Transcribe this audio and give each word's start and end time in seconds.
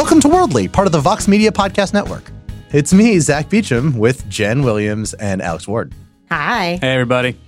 Welcome 0.00 0.20
to 0.20 0.28
Worldly, 0.28 0.66
part 0.66 0.86
of 0.86 0.92
the 0.92 0.98
Vox 0.98 1.28
Media 1.28 1.52
Podcast 1.52 1.92
Network. 1.92 2.32
It's 2.70 2.90
me, 2.90 3.18
Zack 3.18 3.50
Beauchamp, 3.50 3.96
with 3.96 4.26
Jenn 4.30 4.62
Williams 4.62 5.12
and 5.12 5.42
Alex 5.42 5.68
Ward. 5.68 5.94
Hi. 6.30 6.78
Hey, 6.80 6.94
everybody. 6.94 7.38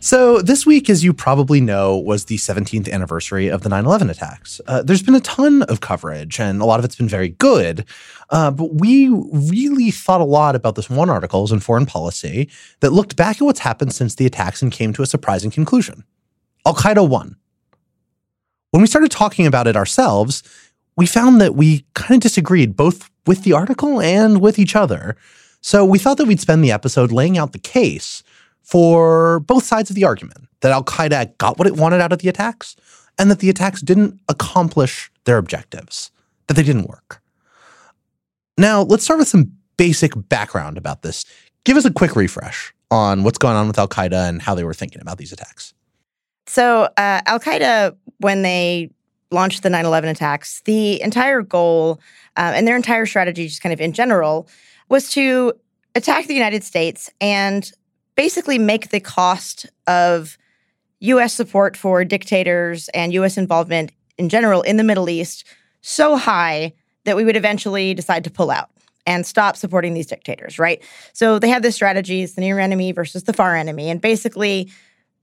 So, 0.00 0.42
this 0.42 0.66
week, 0.66 0.90
as 0.90 1.04
you 1.04 1.12
probably 1.12 1.60
know, 1.60 1.96
was 1.96 2.24
the 2.24 2.38
17th 2.38 2.90
anniversary 2.90 3.46
of 3.46 3.62
the 3.62 3.68
9 3.68 3.84
11 3.86 4.10
attacks. 4.10 4.60
Uh, 4.66 4.82
there's 4.82 5.04
been 5.04 5.14
a 5.14 5.20
ton 5.20 5.62
of 5.62 5.80
coverage, 5.80 6.40
and 6.40 6.60
a 6.60 6.64
lot 6.64 6.80
of 6.80 6.84
it's 6.84 6.96
been 6.96 7.08
very 7.08 7.28
good. 7.28 7.84
Uh, 8.30 8.50
but 8.50 8.74
we 8.74 9.08
really 9.08 9.92
thought 9.92 10.20
a 10.20 10.24
lot 10.24 10.56
about 10.56 10.74
this 10.74 10.90
one 10.90 11.08
article 11.08 11.46
in 11.52 11.60
Foreign 11.60 11.86
Policy 11.86 12.50
that 12.80 12.90
looked 12.90 13.14
back 13.14 13.36
at 13.36 13.42
what's 13.42 13.60
happened 13.60 13.94
since 13.94 14.16
the 14.16 14.26
attacks 14.26 14.60
and 14.60 14.72
came 14.72 14.92
to 14.92 15.02
a 15.02 15.06
surprising 15.06 15.52
conclusion 15.52 16.02
Al 16.66 16.74
Qaeda 16.74 17.08
won. 17.08 17.36
When 18.72 18.82
we 18.82 18.88
started 18.88 19.12
talking 19.12 19.46
about 19.46 19.68
it 19.68 19.76
ourselves, 19.76 20.42
we 20.96 21.06
found 21.06 21.40
that 21.40 21.54
we 21.54 21.84
kind 21.94 22.16
of 22.16 22.20
disagreed 22.20 22.76
both 22.76 23.10
with 23.26 23.42
the 23.42 23.52
article 23.52 24.00
and 24.00 24.40
with 24.40 24.58
each 24.58 24.74
other. 24.74 25.16
So 25.60 25.84
we 25.84 25.98
thought 25.98 26.16
that 26.16 26.26
we'd 26.26 26.40
spend 26.40 26.64
the 26.64 26.72
episode 26.72 27.12
laying 27.12 27.36
out 27.36 27.52
the 27.52 27.58
case 27.58 28.22
for 28.62 29.40
both 29.40 29.64
sides 29.64 29.90
of 29.90 29.96
the 29.96 30.04
argument 30.04 30.48
that 30.60 30.72
Al 30.72 30.84
Qaeda 30.84 31.36
got 31.38 31.58
what 31.58 31.66
it 31.66 31.76
wanted 31.76 32.00
out 32.00 32.12
of 32.12 32.20
the 32.20 32.28
attacks 32.28 32.76
and 33.18 33.30
that 33.30 33.40
the 33.40 33.50
attacks 33.50 33.80
didn't 33.80 34.20
accomplish 34.28 35.10
their 35.24 35.38
objectives, 35.38 36.10
that 36.46 36.54
they 36.54 36.62
didn't 36.62 36.88
work. 36.88 37.20
Now, 38.58 38.82
let's 38.82 39.04
start 39.04 39.18
with 39.18 39.28
some 39.28 39.52
basic 39.76 40.12
background 40.28 40.78
about 40.78 41.02
this. 41.02 41.24
Give 41.64 41.76
us 41.76 41.84
a 41.84 41.92
quick 41.92 42.16
refresh 42.16 42.72
on 42.90 43.24
what's 43.24 43.38
going 43.38 43.56
on 43.56 43.66
with 43.66 43.78
Al 43.78 43.88
Qaeda 43.88 44.28
and 44.28 44.40
how 44.40 44.54
they 44.54 44.64
were 44.64 44.74
thinking 44.74 45.00
about 45.00 45.18
these 45.18 45.32
attacks. 45.32 45.74
So, 46.46 46.84
uh, 46.96 47.20
Al 47.26 47.40
Qaeda, 47.40 47.96
when 48.18 48.42
they 48.42 48.90
launched 49.30 49.62
the 49.62 49.70
9 49.70 49.84
11 49.84 50.08
attacks, 50.10 50.60
the 50.64 51.00
entire 51.02 51.42
goal 51.42 52.00
uh, 52.36 52.52
and 52.54 52.66
their 52.66 52.76
entire 52.76 53.06
strategy, 53.06 53.48
just 53.48 53.62
kind 53.62 53.72
of 53.72 53.80
in 53.80 53.92
general, 53.92 54.48
was 54.88 55.10
to 55.10 55.52
attack 55.94 56.26
the 56.26 56.34
United 56.34 56.62
States 56.62 57.10
and 57.20 57.72
basically 58.14 58.58
make 58.58 58.90
the 58.90 59.00
cost 59.00 59.66
of 59.86 60.38
US 61.00 61.34
support 61.34 61.76
for 61.76 62.04
dictators 62.04 62.88
and 62.90 63.12
US 63.14 63.36
involvement 63.36 63.92
in 64.18 64.28
general 64.28 64.62
in 64.62 64.76
the 64.76 64.84
Middle 64.84 65.08
East 65.08 65.44
so 65.80 66.16
high 66.16 66.72
that 67.04 67.16
we 67.16 67.24
would 67.24 67.36
eventually 67.36 67.94
decide 67.94 68.24
to 68.24 68.30
pull 68.30 68.50
out 68.50 68.70
and 69.06 69.24
stop 69.24 69.56
supporting 69.56 69.94
these 69.94 70.06
dictators, 70.06 70.58
right? 70.58 70.82
So 71.12 71.38
they 71.38 71.48
have 71.48 71.62
this 71.62 71.76
strategy, 71.76 72.22
it's 72.22 72.34
the 72.34 72.40
near 72.40 72.58
enemy 72.58 72.90
versus 72.92 73.22
the 73.22 73.32
far 73.32 73.54
enemy. 73.54 73.88
And 73.88 74.00
basically, 74.00 74.70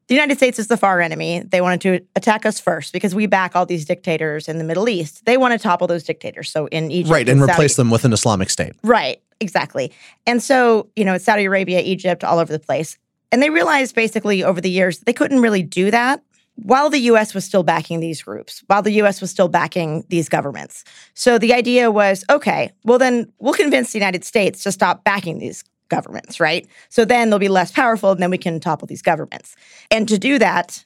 the 0.08 0.16
United 0.16 0.38
States 0.38 0.60
is 0.60 0.68
the 0.68 0.78
far 0.78 1.02
enemy. 1.02 1.42
They 1.46 1.62
wanted 1.62 1.82
to 1.82 2.06
attack 2.16 2.46
us 2.46 2.60
first 2.60 2.94
because 2.94 3.16
we 3.16 3.26
back 3.26 3.56
all 3.56 3.66
these 3.66 3.86
dictators 3.86 4.48
in 4.48 4.58
the 4.58 4.64
Middle 4.64 4.90
East. 4.90 5.26
They 5.26 5.38
want 5.38 5.54
to 5.54 5.60
topple 5.60 5.88
those 5.88 6.04
dictators. 6.04 6.50
So 6.50 6.68
in 6.68 6.92
Egypt, 6.92 7.12
Right, 7.12 7.30
and 7.30 7.40
Saudi- 7.40 7.52
replace 7.52 7.76
them 7.76 7.90
with 7.90 8.04
an 8.06 8.14
Islamic 8.14 8.50
state. 8.50 8.74
Right, 8.84 9.22
exactly. 9.40 9.92
And 10.26 10.42
so, 10.44 10.90
you 10.96 11.06
know, 11.06 11.14
it's 11.14 11.26
Saudi 11.26 11.46
Arabia, 11.46 11.82
Egypt, 11.82 12.24
all 12.24 12.40
over 12.40 12.52
the 12.52 12.60
place. 12.60 12.98
And 13.32 13.42
they 13.42 13.50
realized 13.50 13.96
basically 13.96 14.44
over 14.44 14.62
the 14.62 14.70
years 14.70 15.00
they 15.00 15.14
couldn't 15.14 15.40
really 15.42 15.64
do 15.64 15.90
that 15.92 16.22
while 16.56 16.90
the 16.90 17.00
US 17.00 17.34
was 17.34 17.44
still 17.44 17.64
backing 17.64 18.00
these 18.00 18.22
groups, 18.22 18.64
while 18.68 18.82
the 18.84 18.92
US 19.02 19.22
was 19.22 19.32
still 19.32 19.48
backing 19.48 20.04
these 20.10 20.30
governments. 20.30 20.84
So 21.16 21.38
the 21.40 21.54
idea 21.54 21.90
was 21.90 22.24
okay, 22.30 22.72
well, 22.84 23.00
then 23.00 23.32
we'll 23.40 23.54
convince 23.56 23.92
the 23.92 24.00
United 24.00 24.24
States 24.24 24.62
to 24.64 24.72
stop 24.72 25.04
backing 25.04 25.40
these 25.40 25.64
governments, 25.96 26.40
right? 26.40 26.68
So 26.90 27.06
then 27.06 27.30
they'll 27.30 27.40
be 27.40 27.50
less 27.50 27.72
powerful 27.72 28.12
and 28.12 28.22
then 28.22 28.30
we 28.30 28.38
can 28.38 28.60
topple 28.60 28.88
these 28.88 29.02
governments. 29.02 29.56
And 29.92 30.08
to 30.08 30.18
do 30.18 30.40
that, 30.40 30.86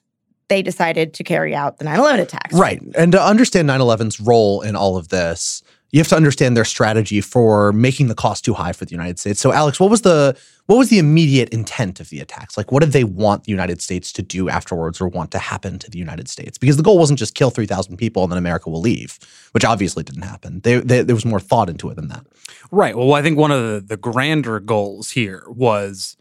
they 0.50 0.62
decided 0.62 1.14
to 1.16 1.24
carry 1.24 1.54
out 1.54 1.78
the 1.78 1.86
9 1.86 2.00
11 2.00 2.20
attacks. 2.22 2.54
Right. 2.54 2.82
And 2.96 3.12
to 3.12 3.22
understand 3.22 3.68
9 3.68 3.80
11's 3.80 4.20
role 4.20 4.62
in 4.62 4.76
all 4.76 4.98
of 4.98 5.10
this, 5.10 5.62
you 5.92 6.00
have 6.00 6.08
to 6.10 6.16
understand 6.16 6.58
their 6.58 6.66
strategy 6.66 7.22
for 7.22 7.72
making 7.72 8.08
the 8.08 8.16
cost 8.16 8.44
too 8.44 8.54
high 8.54 8.74
for 8.74 8.86
the 8.86 8.92
United 8.92 9.20
States. 9.20 9.40
So, 9.40 9.54
Alex, 9.54 9.80
what 9.80 9.90
was 9.90 10.02
the 10.02 10.38
what 10.66 10.78
was 10.78 10.90
the 10.90 11.00
immediate 11.00 11.50
intent 11.50 12.02
of 12.02 12.10
the 12.10 12.20
attacks? 12.20 12.58
Like, 12.58 12.74
what 12.74 12.82
did 12.82 12.92
they 12.92 13.06
want 13.06 13.46
the 13.46 13.52
United 13.52 13.82
States 13.82 14.12
to 14.14 14.22
do 14.22 14.50
afterwards, 14.50 15.00
or 15.00 15.08
want 15.08 15.32
to 15.32 15.40
happen 15.40 15.80
to 15.80 15.90
the 15.90 15.98
United 15.98 16.28
States? 16.28 16.58
Because 16.58 16.76
the 16.76 16.84
goal 16.84 16.98
wasn't 16.98 17.20
just 17.20 17.36
kill 17.36 17.50
three 17.50 17.66
thousand 17.66 17.98
people 17.98 18.24
and 18.24 18.32
then 18.32 18.38
America 18.38 18.70
will 18.70 18.82
leave, 18.82 19.18
which 19.54 19.64
obviously 19.64 20.04
didn't 20.04 20.24
happen. 20.24 20.60
They, 20.62 20.80
they, 20.80 21.04
there 21.04 21.16
was 21.16 21.26
more 21.26 21.40
thought 21.40 21.70
into 21.70 21.90
it 21.90 21.96
than 21.96 22.10
that. 22.10 22.26
Right. 22.70 22.98
Well, 22.98 23.14
I 23.14 23.22
think 23.22 23.38
one 23.38 23.52
of 23.52 23.62
the, 23.62 23.80
the 23.80 23.98
grander 23.98 24.60
goals 24.60 25.12
here 25.12 25.46
was 25.48 26.18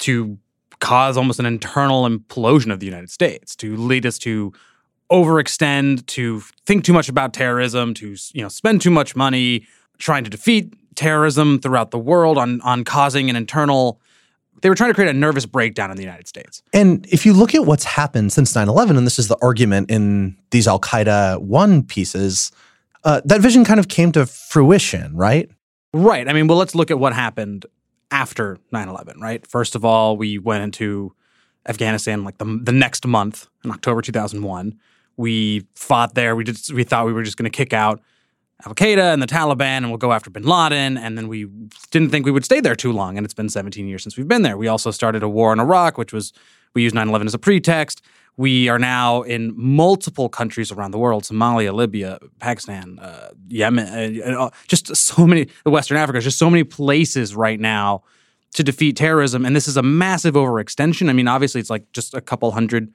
to 0.00 0.38
cause 0.80 1.16
almost 1.16 1.38
an 1.38 1.46
internal 1.46 2.08
implosion 2.08 2.72
of 2.72 2.80
the 2.80 2.86
United 2.86 3.10
States, 3.10 3.56
to 3.56 3.76
lead 3.76 4.04
us 4.04 4.18
to 4.18 4.52
overextend, 5.12 6.06
to 6.06 6.40
think 6.66 6.84
too 6.84 6.92
much 6.92 7.08
about 7.08 7.32
terrorism, 7.34 7.94
to 7.94 8.16
you 8.32 8.42
know 8.42 8.48
spend 8.48 8.80
too 8.80 8.90
much 8.90 9.14
money 9.14 9.66
trying 9.98 10.24
to 10.24 10.30
defeat 10.30 10.74
terrorism 10.94 11.58
throughout 11.60 11.90
the 11.90 11.98
world 11.98 12.38
on 12.38 12.60
on 12.62 12.84
causing 12.84 13.30
an 13.30 13.36
internal. 13.36 14.00
They 14.62 14.68
were 14.68 14.74
trying 14.74 14.90
to 14.90 14.94
create 14.94 15.10
a 15.10 15.18
nervous 15.18 15.44
breakdown 15.44 15.90
in 15.90 15.96
the 15.96 16.04
United 16.04 16.28
States. 16.28 16.62
And 16.72 17.04
if 17.10 17.26
you 17.26 17.32
look 17.32 17.52
at 17.52 17.66
what's 17.66 17.82
happened 17.82 18.32
since 18.32 18.54
9 18.54 18.68
11, 18.68 18.96
and 18.96 19.04
this 19.04 19.18
is 19.18 19.26
the 19.26 19.36
argument 19.42 19.90
in 19.90 20.36
these 20.50 20.68
Al 20.68 20.78
Qaeda 20.78 21.40
1 21.40 21.82
pieces, 21.82 22.52
uh, 23.02 23.20
that 23.24 23.40
vision 23.40 23.64
kind 23.64 23.80
of 23.80 23.88
came 23.88 24.12
to 24.12 24.24
fruition, 24.24 25.16
right? 25.16 25.50
Right. 25.92 26.28
I 26.28 26.32
mean, 26.32 26.46
well, 26.46 26.58
let's 26.58 26.76
look 26.76 26.92
at 26.92 26.98
what 26.98 27.12
happened 27.12 27.66
after 28.12 28.58
9 28.70 28.88
11, 28.88 29.20
right? 29.20 29.44
First 29.46 29.74
of 29.74 29.84
all, 29.84 30.16
we 30.16 30.38
went 30.38 30.62
into 30.62 31.12
Afghanistan 31.66 32.24
like 32.24 32.38
the, 32.38 32.60
the 32.62 32.72
next 32.72 33.06
month 33.06 33.48
in 33.64 33.70
October 33.70 34.02
2001. 34.02 34.78
We 35.16 35.66
fought 35.74 36.14
there. 36.14 36.34
We 36.34 36.44
just 36.44 36.72
we 36.72 36.84
thought 36.84 37.06
we 37.06 37.12
were 37.12 37.22
just 37.22 37.36
going 37.36 37.50
to 37.50 37.56
kick 37.56 37.72
out 37.72 38.00
Al 38.64 38.74
Qaeda 38.74 39.12
and 39.12 39.20
the 39.20 39.26
Taliban 39.26 39.78
and 39.78 39.88
we'll 39.88 39.98
go 39.98 40.12
after 40.12 40.30
bin 40.30 40.44
Laden. 40.44 40.96
And 40.96 41.18
then 41.18 41.28
we 41.28 41.46
didn't 41.90 42.10
think 42.10 42.24
we 42.24 42.30
would 42.30 42.44
stay 42.44 42.60
there 42.60 42.76
too 42.76 42.92
long. 42.92 43.16
And 43.16 43.24
it's 43.24 43.34
been 43.34 43.48
17 43.48 43.86
years 43.88 44.02
since 44.02 44.16
we've 44.16 44.28
been 44.28 44.42
there. 44.42 44.56
We 44.56 44.68
also 44.68 44.90
started 44.90 45.22
a 45.22 45.28
war 45.28 45.52
in 45.52 45.60
Iraq, 45.60 45.98
which 45.98 46.12
was, 46.12 46.32
we 46.74 46.82
used 46.82 46.94
9 46.94 47.08
11 47.08 47.26
as 47.26 47.34
a 47.34 47.38
pretext. 47.38 48.02
We 48.36 48.68
are 48.68 48.78
now 48.78 49.22
in 49.22 49.52
multiple 49.56 50.28
countries 50.28 50.72
around 50.72 50.92
the 50.92 50.98
world 50.98 51.24
Somalia, 51.24 51.74
Libya, 51.74 52.18
Pakistan, 52.38 52.98
uh, 52.98 53.30
Yemen, 53.48 54.22
uh, 54.22 54.50
just 54.68 54.94
so 54.96 55.26
many, 55.26 55.48
Western 55.66 55.98
Africa, 55.98 56.20
just 56.20 56.38
so 56.38 56.48
many 56.48 56.64
places 56.64 57.36
right 57.36 57.60
now 57.60 58.02
to 58.54 58.62
defeat 58.62 58.96
terrorism. 58.96 59.44
And 59.44 59.54
this 59.54 59.68
is 59.68 59.76
a 59.76 59.82
massive 59.82 60.34
overextension. 60.34 61.10
I 61.10 61.12
mean, 61.12 61.28
obviously, 61.28 61.60
it's 61.60 61.70
like 61.70 61.90
just 61.92 62.14
a 62.14 62.20
couple 62.20 62.50
hundred 62.52 62.92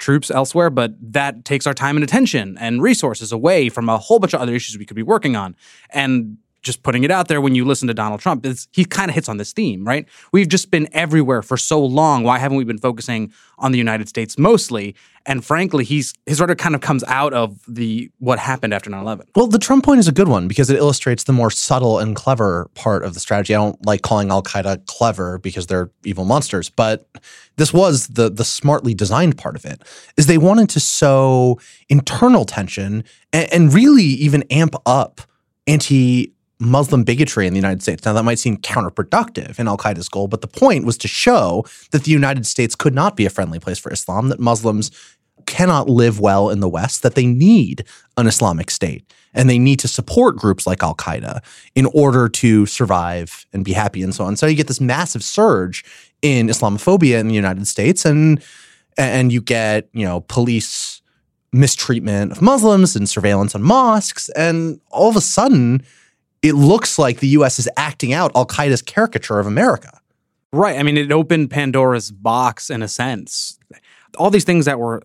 troops 0.00 0.30
elsewhere, 0.30 0.70
but 0.70 0.94
that 1.00 1.44
takes 1.44 1.66
our 1.66 1.74
time 1.74 1.96
and 1.96 2.02
attention 2.02 2.56
and 2.58 2.82
resources 2.82 3.30
away 3.30 3.68
from 3.68 3.88
a 3.88 3.98
whole 3.98 4.18
bunch 4.18 4.34
of 4.34 4.40
other 4.40 4.54
issues 4.54 4.76
we 4.76 4.86
could 4.86 4.96
be 4.96 5.02
working 5.02 5.36
on. 5.36 5.54
And 5.90 6.38
just 6.62 6.82
putting 6.82 7.04
it 7.04 7.10
out 7.10 7.28
there 7.28 7.40
when 7.40 7.54
you 7.54 7.64
listen 7.64 7.88
to 7.88 7.94
Donald 7.94 8.20
Trump, 8.20 8.46
he 8.72 8.84
kind 8.84 9.08
of 9.08 9.14
hits 9.14 9.28
on 9.28 9.38
this 9.38 9.52
theme, 9.52 9.84
right? 9.84 10.06
We've 10.32 10.48
just 10.48 10.70
been 10.70 10.88
everywhere 10.92 11.42
for 11.42 11.56
so 11.56 11.84
long. 11.84 12.22
Why 12.22 12.38
haven't 12.38 12.58
we 12.58 12.64
been 12.64 12.78
focusing 12.78 13.32
on 13.58 13.72
the 13.72 13.78
United 13.78 14.08
States 14.08 14.38
mostly? 14.38 14.94
And 15.26 15.44
frankly, 15.44 15.84
he's 15.84 16.14
his 16.26 16.40
rhetoric 16.40 16.58
kind 16.58 16.74
of 16.74 16.80
comes 16.80 17.04
out 17.04 17.32
of 17.32 17.58
the 17.68 18.10
what 18.18 18.38
happened 18.38 18.72
after 18.72 18.90
9-11. 18.90 19.26
Well, 19.36 19.46
the 19.46 19.58
Trump 19.58 19.84
point 19.84 20.00
is 20.00 20.08
a 20.08 20.12
good 20.12 20.28
one 20.28 20.48
because 20.48 20.70
it 20.70 20.76
illustrates 20.76 21.24
the 21.24 21.32
more 21.32 21.50
subtle 21.50 21.98
and 21.98 22.16
clever 22.16 22.70
part 22.74 23.04
of 23.04 23.14
the 23.14 23.20
strategy. 23.20 23.54
I 23.54 23.58
don't 23.58 23.84
like 23.86 24.02
calling 24.02 24.30
Al 24.30 24.42
Qaeda 24.42 24.86
clever 24.86 25.38
because 25.38 25.66
they're 25.66 25.90
evil 26.04 26.24
monsters, 26.24 26.70
but 26.70 27.06
this 27.56 27.72
was 27.72 28.08
the 28.08 28.30
the 28.30 28.44
smartly 28.44 28.94
designed 28.94 29.36
part 29.36 29.56
of 29.56 29.64
it. 29.64 29.82
Is 30.16 30.26
they 30.26 30.38
wanted 30.38 30.70
to 30.70 30.80
sow 30.80 31.58
internal 31.88 32.44
tension 32.44 33.04
and, 33.32 33.52
and 33.52 33.74
really 33.74 34.04
even 34.04 34.42
amp 34.50 34.74
up 34.86 35.20
anti 35.66 36.32
Muslim 36.60 37.04
bigotry 37.04 37.46
in 37.46 37.52
the 37.52 37.58
United 37.58 37.82
States. 37.82 38.04
Now, 38.04 38.12
that 38.12 38.22
might 38.22 38.38
seem 38.38 38.58
counterproductive 38.58 39.58
in 39.58 39.66
Al 39.66 39.78
Qaeda's 39.78 40.08
goal, 40.08 40.28
but 40.28 40.42
the 40.42 40.46
point 40.46 40.84
was 40.84 40.98
to 40.98 41.08
show 41.08 41.64
that 41.90 42.04
the 42.04 42.10
United 42.10 42.46
States 42.46 42.74
could 42.76 42.94
not 42.94 43.16
be 43.16 43.26
a 43.26 43.30
friendly 43.30 43.58
place 43.58 43.78
for 43.78 43.90
Islam, 43.90 44.28
that 44.28 44.38
Muslims 44.38 44.90
cannot 45.46 45.88
live 45.88 46.20
well 46.20 46.50
in 46.50 46.60
the 46.60 46.68
West, 46.68 47.02
that 47.02 47.14
they 47.14 47.26
need 47.26 47.84
an 48.16 48.26
Islamic 48.26 48.70
state 48.70 49.04
and 49.34 49.48
they 49.48 49.58
need 49.58 49.78
to 49.78 49.88
support 49.88 50.36
groups 50.36 50.66
like 50.66 50.82
Al 50.82 50.94
Qaeda 50.94 51.40
in 51.74 51.86
order 51.86 52.28
to 52.28 52.66
survive 52.66 53.46
and 53.52 53.64
be 53.64 53.72
happy 53.72 54.02
and 54.02 54.14
so 54.14 54.24
on. 54.24 54.36
So 54.36 54.46
you 54.46 54.56
get 54.56 54.66
this 54.66 54.80
massive 54.80 55.22
surge 55.22 55.84
in 56.22 56.48
Islamophobia 56.48 57.18
in 57.18 57.28
the 57.28 57.34
United 57.34 57.66
States, 57.66 58.04
and 58.04 58.42
and 58.98 59.32
you 59.32 59.40
get 59.40 59.88
you 59.92 60.04
know 60.04 60.20
police 60.22 61.00
mistreatment 61.52 62.32
of 62.32 62.42
Muslims 62.42 62.94
and 62.94 63.08
surveillance 63.08 63.54
on 63.54 63.62
mosques, 63.62 64.28
and 64.30 64.80
all 64.90 65.08
of 65.08 65.16
a 65.16 65.20
sudden 65.20 65.82
it 66.42 66.54
looks 66.54 66.98
like 66.98 67.20
the 67.20 67.28
U.S. 67.28 67.58
is 67.58 67.68
acting 67.76 68.12
out 68.12 68.32
Al 68.34 68.46
Qaeda's 68.46 68.82
caricature 68.82 69.38
of 69.38 69.46
America. 69.46 70.00
Right. 70.52 70.78
I 70.78 70.82
mean, 70.82 70.96
it 70.96 71.12
opened 71.12 71.50
Pandora's 71.50 72.10
box 72.10 72.70
in 72.70 72.82
a 72.82 72.88
sense. 72.88 73.58
All 74.18 74.30
these 74.30 74.44
things 74.44 74.64
that 74.64 74.80
were, 74.80 75.02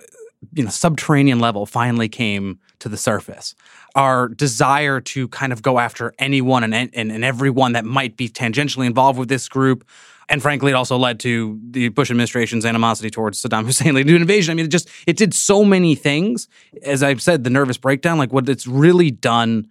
you 0.54 0.64
know, 0.64 0.70
subterranean 0.70 1.40
level 1.40 1.66
finally 1.66 2.10
came 2.10 2.60
to 2.80 2.90
the 2.90 2.98
surface. 2.98 3.54
Our 3.96 4.30
desire 4.30 5.00
to 5.02 5.28
kind 5.28 5.54
of 5.54 5.62
go 5.62 5.78
after 5.78 6.14
anyone 6.18 6.64
and, 6.64 6.74
and, 6.74 7.12
and 7.12 7.24
everyone 7.24 7.74
that 7.74 7.86
might 7.86 8.18
be 8.18 8.28
tangentially 8.28 8.88
involved 8.88 9.20
with 9.20 9.30
this 9.30 9.48
group. 9.48 9.88
And 10.28 10.42
frankly, 10.42 10.72
it 10.72 10.76
also 10.76 10.98
led 10.98 11.20
to 11.20 11.60
the 11.70 11.90
Bush 11.90 12.10
administration's 12.10 12.66
animosity 12.66 13.12
towards 13.12 13.40
Saddam 13.42 13.66
Hussein 13.66 13.94
leading 13.94 14.08
to 14.08 14.16
an 14.16 14.22
invasion. 14.24 14.52
I 14.52 14.56
mean, 14.56 14.66
it 14.66 14.70
just 14.70 14.90
it 15.06 15.18
did 15.18 15.36
so 15.36 15.64
many 15.64 15.94
things. 15.94 16.48
As 16.82 17.04
I've 17.04 17.22
said, 17.22 17.44
the 17.44 17.52
nervous 17.52 17.78
breakdown, 17.78 18.18
like 18.18 18.34
what 18.34 18.50
it's 18.50 18.66
really 18.66 19.12
done 19.12 19.70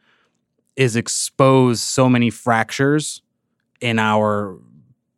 is 0.76 0.96
expose 0.96 1.80
so 1.80 2.08
many 2.08 2.30
fractures 2.30 3.22
in 3.80 3.98
our 3.98 4.58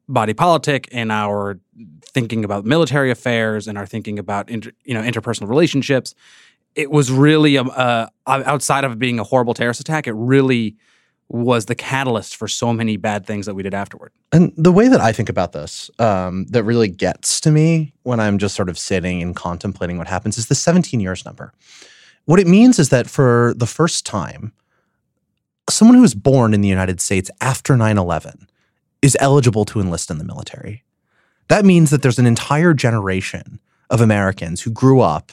body 0.09 0.35
politic, 0.35 0.89
in 0.89 1.11
our 1.11 1.59
thinking 2.05 2.45
about 2.45 2.65
military 2.65 3.11
affairs, 3.11 3.67
and 3.67 3.77
our 3.77 3.87
thinking 3.87 4.19
about 4.19 4.49
inter, 4.49 4.71
you 4.85 4.95
know 4.95 5.03
interpersonal 5.03 5.49
relationships. 5.49 6.15
It 6.75 6.91
was 6.91 7.11
really 7.11 7.57
a, 7.57 7.63
a, 7.63 8.11
outside 8.27 8.85
of 8.85 8.99
being 8.99 9.19
a 9.19 9.25
horrible 9.25 9.55
terrorist 9.55 9.81
attack. 9.81 10.07
It 10.07 10.13
really 10.13 10.77
was 11.29 11.67
the 11.67 11.75
catalyst 11.75 12.37
for 12.37 12.47
so 12.47 12.73
many 12.73 12.97
bad 12.97 13.27
things 13.27 13.47
that 13.47 13.55
we 13.55 13.63
did 13.63 13.75
afterward. 13.75 14.13
And 14.31 14.53
the 14.57 14.71
way 14.71 14.87
that 14.89 15.01
I 15.01 15.13
think 15.13 15.29
about 15.29 15.53
this, 15.53 15.91
um, 15.99 16.45
that 16.51 16.63
really 16.63 16.89
gets 16.89 17.41
to 17.41 17.51
me 17.51 17.93
when 18.05 18.21
I'm 18.21 18.39
just 18.39 18.55
sort 18.55 18.69
of 18.69 18.79
sitting 18.79 19.23
and 19.23 19.35
contemplating 19.35 19.99
what 19.99 20.07
happens, 20.07 20.39
is 20.39 20.47
the 20.47 20.55
17 20.55 21.01
years 21.01 21.25
number. 21.25 21.53
What 22.27 22.39
it 22.39 22.47
means 22.47 22.79
is 22.79 22.91
that 22.91 23.09
for 23.09 23.55
the 23.57 23.67
first 23.67 24.07
time, 24.07 24.53
someone 25.71 25.97
who 25.97 26.03
was 26.03 26.15
born 26.15 26.55
in 26.55 26.61
the 26.61 26.69
United 26.69 27.01
States 27.01 27.31
after 27.41 27.77
9 27.77 27.99
11 27.99 28.49
is 29.03 29.17
eligible 29.21 29.65
to 29.67 29.81
enlist 29.81 30.11
in 30.11 30.19
the 30.19 30.25
military. 30.25 30.85
That 31.49 31.65
means 31.65 31.91
that 31.91 32.03
there's 32.03 32.19
an 32.19 32.27
entire 32.27 32.75
generation 32.75 33.61
of 33.91 34.01
Americans 34.01 34.63
who 34.63 34.71
grew 34.71 35.01
up 35.01 35.33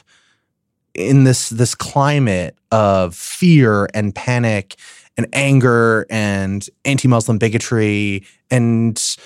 in 0.94 1.24
this, 1.24 1.48
this 1.48 1.74
climate 1.74 2.56
of 2.70 3.16
fear 3.16 3.88
and 3.94 4.14
panic 4.14 4.76
and 5.16 5.26
anger 5.32 6.06
and 6.10 6.68
anti-Muslim 6.84 7.38
bigotry 7.38 8.24
and 8.50 9.16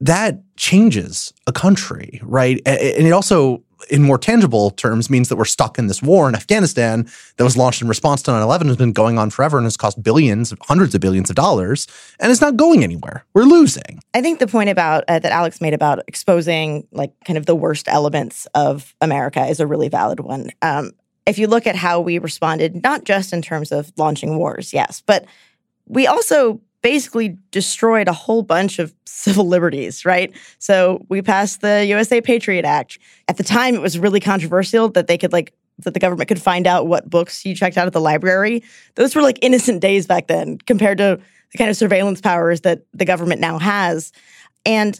that 0.00 0.40
changes 0.56 1.32
a 1.46 1.52
country, 1.52 2.20
right? 2.22 2.60
And 2.64 3.06
it 3.06 3.12
also, 3.12 3.62
in 3.90 4.02
more 4.02 4.18
tangible 4.18 4.70
terms, 4.70 5.10
means 5.10 5.28
that 5.28 5.36
we're 5.36 5.44
stuck 5.44 5.78
in 5.78 5.88
this 5.88 6.02
war 6.02 6.28
in 6.28 6.34
Afghanistan 6.34 7.08
that 7.36 7.44
was 7.44 7.56
launched 7.56 7.82
in 7.82 7.88
response 7.88 8.22
to 8.22 8.30
9 8.30 8.42
11, 8.42 8.68
has 8.68 8.76
been 8.76 8.92
going 8.92 9.18
on 9.18 9.28
forever 9.30 9.58
and 9.58 9.66
has 9.66 9.76
cost 9.76 10.02
billions, 10.02 10.54
hundreds 10.62 10.94
of 10.94 11.02
billions 11.02 11.28
of 11.28 11.36
dollars, 11.36 11.86
and 12.18 12.32
it's 12.32 12.40
not 12.40 12.56
going 12.56 12.82
anywhere. 12.82 13.24
We're 13.34 13.44
losing. 13.44 14.00
I 14.14 14.22
think 14.22 14.38
the 14.38 14.46
point 14.46 14.70
about 14.70 15.04
uh, 15.06 15.18
that 15.18 15.32
Alex 15.32 15.60
made 15.60 15.74
about 15.74 16.02
exposing 16.08 16.86
like 16.92 17.12
kind 17.24 17.36
of 17.36 17.46
the 17.46 17.54
worst 17.54 17.86
elements 17.86 18.46
of 18.54 18.94
America 19.00 19.44
is 19.46 19.60
a 19.60 19.66
really 19.66 19.88
valid 19.88 20.20
one. 20.20 20.50
Um, 20.62 20.92
if 21.26 21.38
you 21.38 21.46
look 21.46 21.66
at 21.66 21.76
how 21.76 22.00
we 22.00 22.18
responded, 22.18 22.82
not 22.82 23.04
just 23.04 23.32
in 23.32 23.42
terms 23.42 23.70
of 23.70 23.92
launching 23.98 24.36
wars, 24.38 24.72
yes, 24.72 25.02
but 25.04 25.26
we 25.86 26.06
also 26.06 26.60
basically 26.82 27.36
destroyed 27.50 28.08
a 28.08 28.12
whole 28.12 28.42
bunch 28.42 28.78
of 28.78 28.94
civil 29.04 29.46
liberties, 29.46 30.04
right? 30.04 30.32
So 30.58 31.04
we 31.08 31.22
passed 31.22 31.60
the 31.60 31.84
USA 31.86 32.20
Patriot 32.20 32.64
Act. 32.64 32.98
At 33.28 33.36
the 33.36 33.44
time, 33.44 33.74
it 33.74 33.80
was 33.80 33.98
really 33.98 34.20
controversial 34.20 34.88
that 34.90 35.06
they 35.06 35.18
could 35.18 35.32
like 35.32 35.52
that 35.78 35.94
the 35.94 36.00
government 36.00 36.28
could 36.28 36.40
find 36.40 36.66
out 36.66 36.86
what 36.86 37.08
books 37.08 37.44
you 37.46 37.54
checked 37.54 37.78
out 37.78 37.86
at 37.86 37.92
the 37.92 38.00
library. 38.00 38.62
Those 38.96 39.14
were 39.14 39.22
like 39.22 39.38
innocent 39.40 39.80
days 39.80 40.06
back 40.06 40.26
then 40.26 40.58
compared 40.58 40.98
to 40.98 41.18
the 41.52 41.58
kind 41.58 41.70
of 41.70 41.76
surveillance 41.76 42.20
powers 42.20 42.60
that 42.62 42.82
the 42.92 43.04
government 43.04 43.40
now 43.40 43.58
has. 43.58 44.12
And 44.66 44.98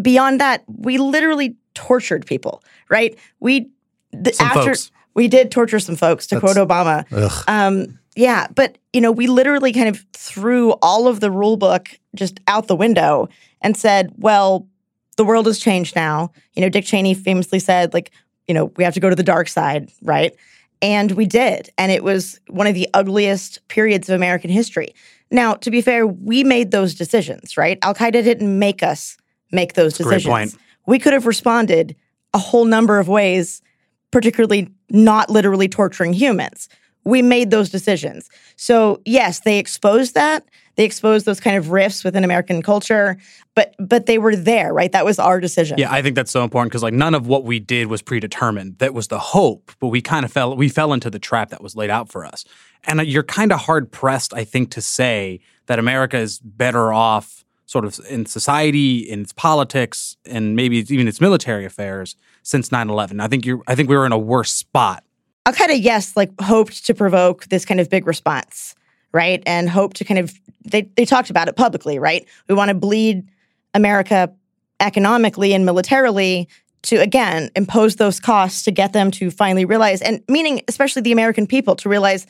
beyond 0.00 0.40
that, 0.40 0.64
we 0.66 0.98
literally 0.98 1.56
tortured 1.74 2.26
people, 2.26 2.62
right? 2.88 3.18
We 3.40 3.70
the, 4.12 4.34
after 4.40 4.62
folks. 4.62 4.90
we 5.14 5.28
did 5.28 5.50
torture 5.50 5.80
some 5.80 5.96
folks 5.96 6.26
to 6.28 6.36
That's, 6.36 6.54
quote 6.54 6.68
Obama. 6.68 7.04
Um, 7.48 7.98
yeah, 8.16 8.46
but 8.54 8.78
you 8.92 9.00
know, 9.00 9.10
we 9.10 9.26
literally 9.26 9.72
kind 9.72 9.88
of 9.88 10.04
threw 10.12 10.72
all 10.82 11.08
of 11.08 11.20
the 11.20 11.30
rule 11.30 11.56
book 11.56 11.88
just 12.14 12.40
out 12.46 12.68
the 12.68 12.76
window 12.76 13.28
and 13.60 13.76
said, 13.76 14.12
well, 14.16 14.68
the 15.16 15.24
world 15.24 15.46
has 15.46 15.58
changed 15.58 15.96
now. 15.96 16.30
You 16.54 16.62
know, 16.62 16.68
Dick 16.68 16.84
Cheney 16.84 17.14
famously 17.14 17.58
said, 17.58 17.92
like, 17.92 18.12
you 18.46 18.54
know, 18.54 18.66
we 18.76 18.84
have 18.84 18.94
to 18.94 19.00
go 19.00 19.10
to 19.10 19.16
the 19.16 19.22
dark 19.22 19.48
side, 19.48 19.90
right? 20.02 20.34
And 20.82 21.12
we 21.12 21.26
did. 21.26 21.70
And 21.78 21.90
it 21.90 22.04
was 22.04 22.40
one 22.48 22.66
of 22.66 22.74
the 22.74 22.88
ugliest 22.94 23.66
periods 23.68 24.08
of 24.08 24.16
American 24.16 24.50
history. 24.50 24.94
Now, 25.30 25.54
to 25.54 25.70
be 25.70 25.80
fair, 25.80 26.06
we 26.06 26.44
made 26.44 26.70
those 26.70 26.94
decisions, 26.94 27.56
right? 27.56 27.78
Al 27.82 27.94
Qaeda 27.94 28.22
didn't 28.22 28.58
make 28.58 28.82
us 28.82 29.16
make 29.50 29.74
those 29.74 29.96
decisions. 29.96 30.56
We 30.86 30.98
could 30.98 31.12
have 31.12 31.26
responded 31.26 31.96
a 32.34 32.38
whole 32.38 32.64
number 32.64 32.98
of 32.98 33.08
ways, 33.08 33.62
particularly 34.10 34.68
not 34.90 35.30
literally 35.30 35.68
torturing 35.68 36.12
humans 36.12 36.68
we 37.04 37.22
made 37.22 37.50
those 37.50 37.70
decisions. 37.70 38.28
So 38.56 39.00
yes, 39.04 39.40
they 39.40 39.58
exposed 39.58 40.14
that. 40.14 40.44
They 40.76 40.84
exposed 40.84 41.24
those 41.24 41.38
kind 41.38 41.56
of 41.56 41.70
rifts 41.70 42.02
within 42.02 42.24
American 42.24 42.62
culture, 42.62 43.16
but 43.54 43.74
but 43.78 44.06
they 44.06 44.18
were 44.18 44.34
there, 44.34 44.72
right? 44.72 44.90
That 44.90 45.04
was 45.04 45.18
our 45.18 45.38
decision. 45.40 45.78
Yeah, 45.78 45.92
I 45.92 46.02
think 46.02 46.16
that's 46.16 46.32
so 46.32 46.42
important 46.42 46.72
because 46.72 46.82
like 46.82 46.94
none 46.94 47.14
of 47.14 47.26
what 47.26 47.44
we 47.44 47.60
did 47.60 47.86
was 47.86 48.02
predetermined. 48.02 48.78
That 48.78 48.92
was 48.92 49.08
the 49.08 49.18
hope, 49.18 49.70
but 49.78 49.88
we 49.88 50.00
kind 50.00 50.24
of 50.24 50.32
fell 50.32 50.56
we 50.56 50.68
fell 50.68 50.92
into 50.92 51.10
the 51.10 51.18
trap 51.18 51.50
that 51.50 51.62
was 51.62 51.76
laid 51.76 51.90
out 51.90 52.10
for 52.10 52.24
us. 52.24 52.44
And 52.84 53.00
uh, 53.00 53.02
you're 53.04 53.22
kind 53.22 53.52
of 53.52 53.60
hard 53.60 53.92
pressed, 53.92 54.34
I 54.34 54.44
think, 54.44 54.70
to 54.72 54.80
say 54.80 55.40
that 55.66 55.78
America 55.78 56.18
is 56.18 56.38
better 56.40 56.92
off 56.92 57.44
sort 57.66 57.84
of 57.84 57.98
in 58.10 58.26
society, 58.26 58.98
in 58.98 59.22
its 59.22 59.32
politics, 59.32 60.16
and 60.26 60.54
maybe 60.54 60.78
even 60.78 61.08
its 61.08 61.20
military 61.20 61.64
affairs 61.64 62.16
since 62.42 62.70
9/11. 62.70 63.20
I 63.20 63.28
think 63.28 63.46
you 63.46 63.62
I 63.68 63.76
think 63.76 63.88
we 63.88 63.96
were 63.96 64.06
in 64.06 64.12
a 64.12 64.18
worse 64.18 64.52
spot 64.52 65.04
Al 65.46 65.52
Qaeda, 65.52 65.78
yes, 65.80 66.16
like 66.16 66.30
hoped 66.40 66.86
to 66.86 66.94
provoke 66.94 67.44
this 67.46 67.64
kind 67.64 67.78
of 67.80 67.90
big 67.90 68.06
response, 68.06 68.74
right? 69.12 69.42
And 69.46 69.68
hope 69.68 69.94
to 69.94 70.04
kind 70.04 70.18
of 70.18 70.32
they 70.64 70.82
they 70.96 71.04
talked 71.04 71.30
about 71.30 71.48
it 71.48 71.56
publicly, 71.56 71.98
right? 71.98 72.26
We 72.48 72.54
want 72.54 72.70
to 72.70 72.74
bleed 72.74 73.28
America 73.74 74.32
economically 74.80 75.52
and 75.52 75.64
militarily 75.64 76.48
to 76.82 76.96
again 76.96 77.50
impose 77.56 77.96
those 77.96 78.20
costs 78.20 78.62
to 78.64 78.70
get 78.70 78.92
them 78.92 79.10
to 79.10 79.30
finally 79.30 79.64
realize 79.64 80.02
and 80.02 80.22
meaning 80.28 80.60
especially 80.68 81.02
the 81.02 81.12
American 81.12 81.46
people 81.46 81.76
to 81.76 81.88
realize 81.88 82.26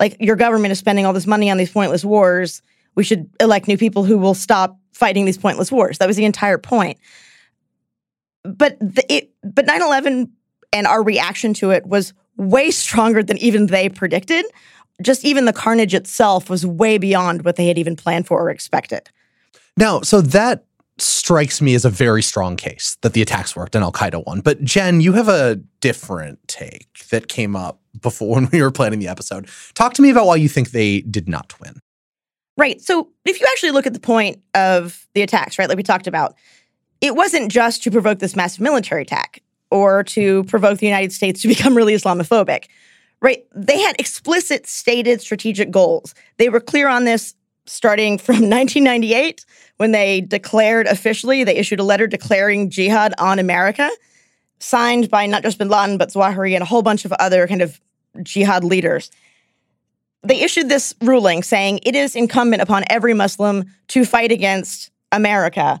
like 0.00 0.16
your 0.20 0.36
government 0.36 0.72
is 0.72 0.78
spending 0.78 1.04
all 1.04 1.12
this 1.12 1.26
money 1.26 1.50
on 1.50 1.56
these 1.56 1.72
pointless 1.72 2.04
wars. 2.04 2.62
We 2.94 3.04
should 3.04 3.30
elect 3.40 3.68
new 3.68 3.78
people 3.78 4.04
who 4.04 4.18
will 4.18 4.34
stop 4.34 4.78
fighting 4.92 5.24
these 5.24 5.38
pointless 5.38 5.72
wars. 5.72 5.98
That 5.98 6.06
was 6.06 6.16
the 6.16 6.24
entire 6.24 6.58
point. 6.58 6.98
But 8.44 8.78
the, 8.80 9.04
it, 9.08 9.30
but 9.42 9.66
9/11 9.66 10.30
and 10.72 10.86
our 10.86 11.02
reaction 11.02 11.54
to 11.54 11.70
it 11.70 11.86
was 11.86 12.12
way 12.38 12.70
stronger 12.70 13.22
than 13.22 13.36
even 13.38 13.66
they 13.66 13.88
predicted. 13.88 14.46
Just 15.02 15.24
even 15.24 15.44
the 15.44 15.52
carnage 15.52 15.94
itself 15.94 16.48
was 16.48 16.64
way 16.64 16.98
beyond 16.98 17.44
what 17.44 17.56
they 17.56 17.68
had 17.68 17.78
even 17.78 17.94
planned 17.94 18.26
for 18.26 18.40
or 18.40 18.50
expected. 18.50 19.10
Now, 19.76 20.00
so 20.00 20.20
that 20.20 20.64
strikes 21.00 21.60
me 21.60 21.74
as 21.74 21.84
a 21.84 21.90
very 21.90 22.22
strong 22.22 22.56
case 22.56 22.96
that 23.02 23.12
the 23.12 23.22
attacks 23.22 23.54
worked 23.54 23.74
and 23.74 23.84
Al 23.84 23.92
Qaeda 23.92 24.26
won. 24.26 24.40
But 24.40 24.64
Jenn, 24.64 25.00
you 25.00 25.12
have 25.12 25.28
a 25.28 25.56
different 25.80 26.40
take 26.48 27.06
that 27.10 27.28
came 27.28 27.54
up 27.54 27.80
before 28.00 28.34
when 28.34 28.48
we 28.50 28.62
were 28.62 28.70
planning 28.70 28.98
the 28.98 29.08
episode. 29.08 29.48
Talk 29.74 29.94
to 29.94 30.02
me 30.02 30.10
about 30.10 30.26
why 30.26 30.36
you 30.36 30.48
think 30.48 30.70
they 30.70 31.02
did 31.02 31.28
not 31.28 31.54
win. 31.60 31.80
Right. 32.56 32.80
So 32.80 33.08
if 33.24 33.40
you 33.40 33.46
actually 33.50 33.70
look 33.70 33.86
at 33.86 33.94
the 33.94 34.00
point 34.00 34.40
of 34.54 35.06
the 35.14 35.22
attacks, 35.22 35.58
right, 35.58 35.68
like 35.68 35.76
we 35.76 35.84
talked 35.84 36.08
about, 36.08 36.34
it 37.00 37.14
wasn't 37.14 37.52
just 37.52 37.84
to 37.84 37.90
provoke 37.92 38.18
this 38.18 38.34
massive 38.34 38.60
military 38.60 39.02
attack 39.02 39.42
or 39.70 40.02
to 40.04 40.44
provoke 40.44 40.78
the 40.78 40.86
United 40.86 41.12
States 41.12 41.42
to 41.42 41.48
become 41.48 41.76
really 41.76 41.94
Islamophobic. 41.94 42.66
Right? 43.20 43.44
They 43.54 43.80
had 43.80 43.98
explicit 43.98 44.66
stated 44.66 45.20
strategic 45.20 45.70
goals. 45.70 46.14
They 46.36 46.48
were 46.48 46.60
clear 46.60 46.88
on 46.88 47.04
this 47.04 47.34
starting 47.66 48.18
from 48.18 48.34
1998 48.48 49.44
when 49.78 49.92
they 49.92 50.20
declared 50.20 50.86
officially, 50.86 51.44
they 51.44 51.56
issued 51.56 51.80
a 51.80 51.84
letter 51.84 52.06
declaring 52.06 52.70
jihad 52.70 53.14
on 53.18 53.38
America, 53.38 53.88
signed 54.58 55.08
by 55.08 55.26
not 55.26 55.42
just 55.42 55.58
bin 55.58 55.68
Laden, 55.68 55.98
but 55.98 56.10
Zawahiri 56.10 56.54
and 56.54 56.62
a 56.62 56.66
whole 56.66 56.82
bunch 56.82 57.04
of 57.04 57.12
other 57.12 57.46
kind 57.46 57.62
of 57.62 57.80
jihad 58.22 58.64
leaders. 58.64 59.10
They 60.22 60.40
issued 60.40 60.68
this 60.68 60.94
ruling 61.00 61.44
saying 61.44 61.80
it 61.84 61.94
is 61.94 62.16
incumbent 62.16 62.60
upon 62.60 62.84
every 62.90 63.14
Muslim 63.14 63.72
to 63.88 64.04
fight 64.04 64.32
against 64.32 64.90
America 65.12 65.80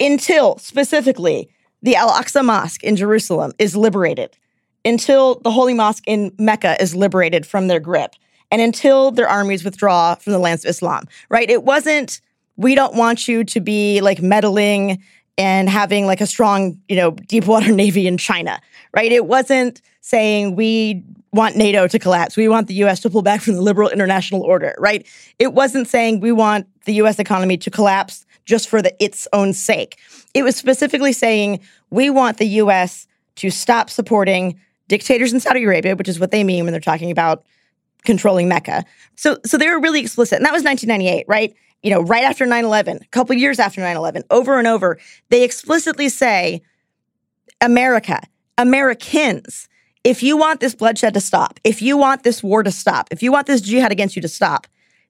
until 0.00 0.58
specifically 0.58 1.48
the 1.86 1.94
Al 1.94 2.10
Aqsa 2.10 2.44
Mosque 2.44 2.82
in 2.82 2.96
Jerusalem 2.96 3.52
is 3.60 3.76
liberated, 3.76 4.36
until 4.84 5.36
the 5.36 5.52
Holy 5.52 5.72
Mosque 5.72 6.02
in 6.08 6.34
Mecca 6.36 6.74
is 6.82 6.96
liberated 6.96 7.46
from 7.46 7.68
their 7.68 7.78
grip, 7.78 8.16
and 8.50 8.60
until 8.60 9.12
their 9.12 9.28
armies 9.28 9.64
withdraw 9.64 10.16
from 10.16 10.32
the 10.32 10.40
lands 10.40 10.64
of 10.64 10.70
Islam, 10.70 11.04
right? 11.28 11.48
It 11.48 11.62
wasn't, 11.62 12.20
we 12.56 12.74
don't 12.74 12.96
want 12.96 13.28
you 13.28 13.44
to 13.44 13.60
be 13.60 14.00
like 14.00 14.20
meddling 14.20 15.00
and 15.38 15.68
having 15.68 16.06
like 16.06 16.20
a 16.20 16.26
strong, 16.26 16.76
you 16.88 16.96
know, 16.96 17.12
deep 17.12 17.46
water 17.46 17.70
navy 17.82 18.08
in 18.08 18.18
China, 18.18 18.60
right? 18.92 19.12
It 19.12 19.26
wasn't 19.26 19.80
saying 20.00 20.56
we 20.56 21.04
want 21.32 21.54
NATO 21.54 21.86
to 21.86 21.98
collapse. 22.00 22.36
We 22.36 22.48
want 22.48 22.66
the 22.66 22.74
US 22.82 22.98
to 23.02 23.10
pull 23.10 23.22
back 23.22 23.42
from 23.42 23.54
the 23.54 23.62
liberal 23.62 23.90
international 23.90 24.42
order, 24.42 24.74
right? 24.80 25.06
It 25.38 25.52
wasn't 25.52 25.86
saying 25.86 26.18
we 26.18 26.32
want 26.32 26.66
the 26.84 26.94
US 26.94 27.20
economy 27.20 27.56
to 27.58 27.70
collapse 27.70 28.25
just 28.46 28.68
for 28.68 28.80
the 28.80 28.94
its 29.02 29.28
own 29.32 29.52
sake. 29.52 29.98
It 30.32 30.42
was 30.42 30.56
specifically 30.56 31.12
saying 31.12 31.60
we 31.90 32.08
want 32.08 32.38
the 32.38 32.46
US 32.62 33.06
to 33.36 33.50
stop 33.50 33.90
supporting 33.90 34.58
dictators 34.88 35.32
in 35.32 35.40
Saudi 35.40 35.64
Arabia, 35.64 35.96
which 35.96 36.08
is 36.08 36.18
what 36.18 36.30
they 36.30 36.44
mean 36.44 36.64
when 36.64 36.72
they're 36.72 36.80
talking 36.80 37.10
about 37.10 37.44
controlling 38.04 38.48
Mecca. 38.48 38.84
So 39.16 39.38
so 39.44 39.58
they 39.58 39.68
were 39.68 39.80
really 39.80 40.00
explicit. 40.00 40.36
And 40.36 40.46
that 40.46 40.52
was 40.52 40.62
1998, 40.62 41.26
right? 41.28 41.54
You 41.82 41.90
know, 41.90 42.00
right 42.00 42.24
after 42.24 42.46
9/11, 42.46 43.02
a 43.02 43.08
couple 43.08 43.34
years 43.36 43.58
after 43.58 43.80
9/11, 43.80 44.22
over 44.30 44.58
and 44.58 44.66
over, 44.66 44.98
they 45.28 45.44
explicitly 45.44 46.08
say 46.08 46.62
America, 47.60 48.22
Americans, 48.58 49.68
if 50.04 50.22
you 50.22 50.36
want 50.36 50.60
this 50.60 50.74
bloodshed 50.74 51.14
to 51.14 51.20
stop, 51.20 51.58
if 51.64 51.82
you 51.82 51.96
want 51.96 52.22
this 52.22 52.42
war 52.42 52.62
to 52.62 52.70
stop, 52.70 53.08
if 53.10 53.22
you 53.22 53.32
want 53.32 53.46
this 53.46 53.60
jihad 53.60 53.92
against 53.92 54.14
you 54.14 54.22
to 54.22 54.28
stop, 54.28 54.66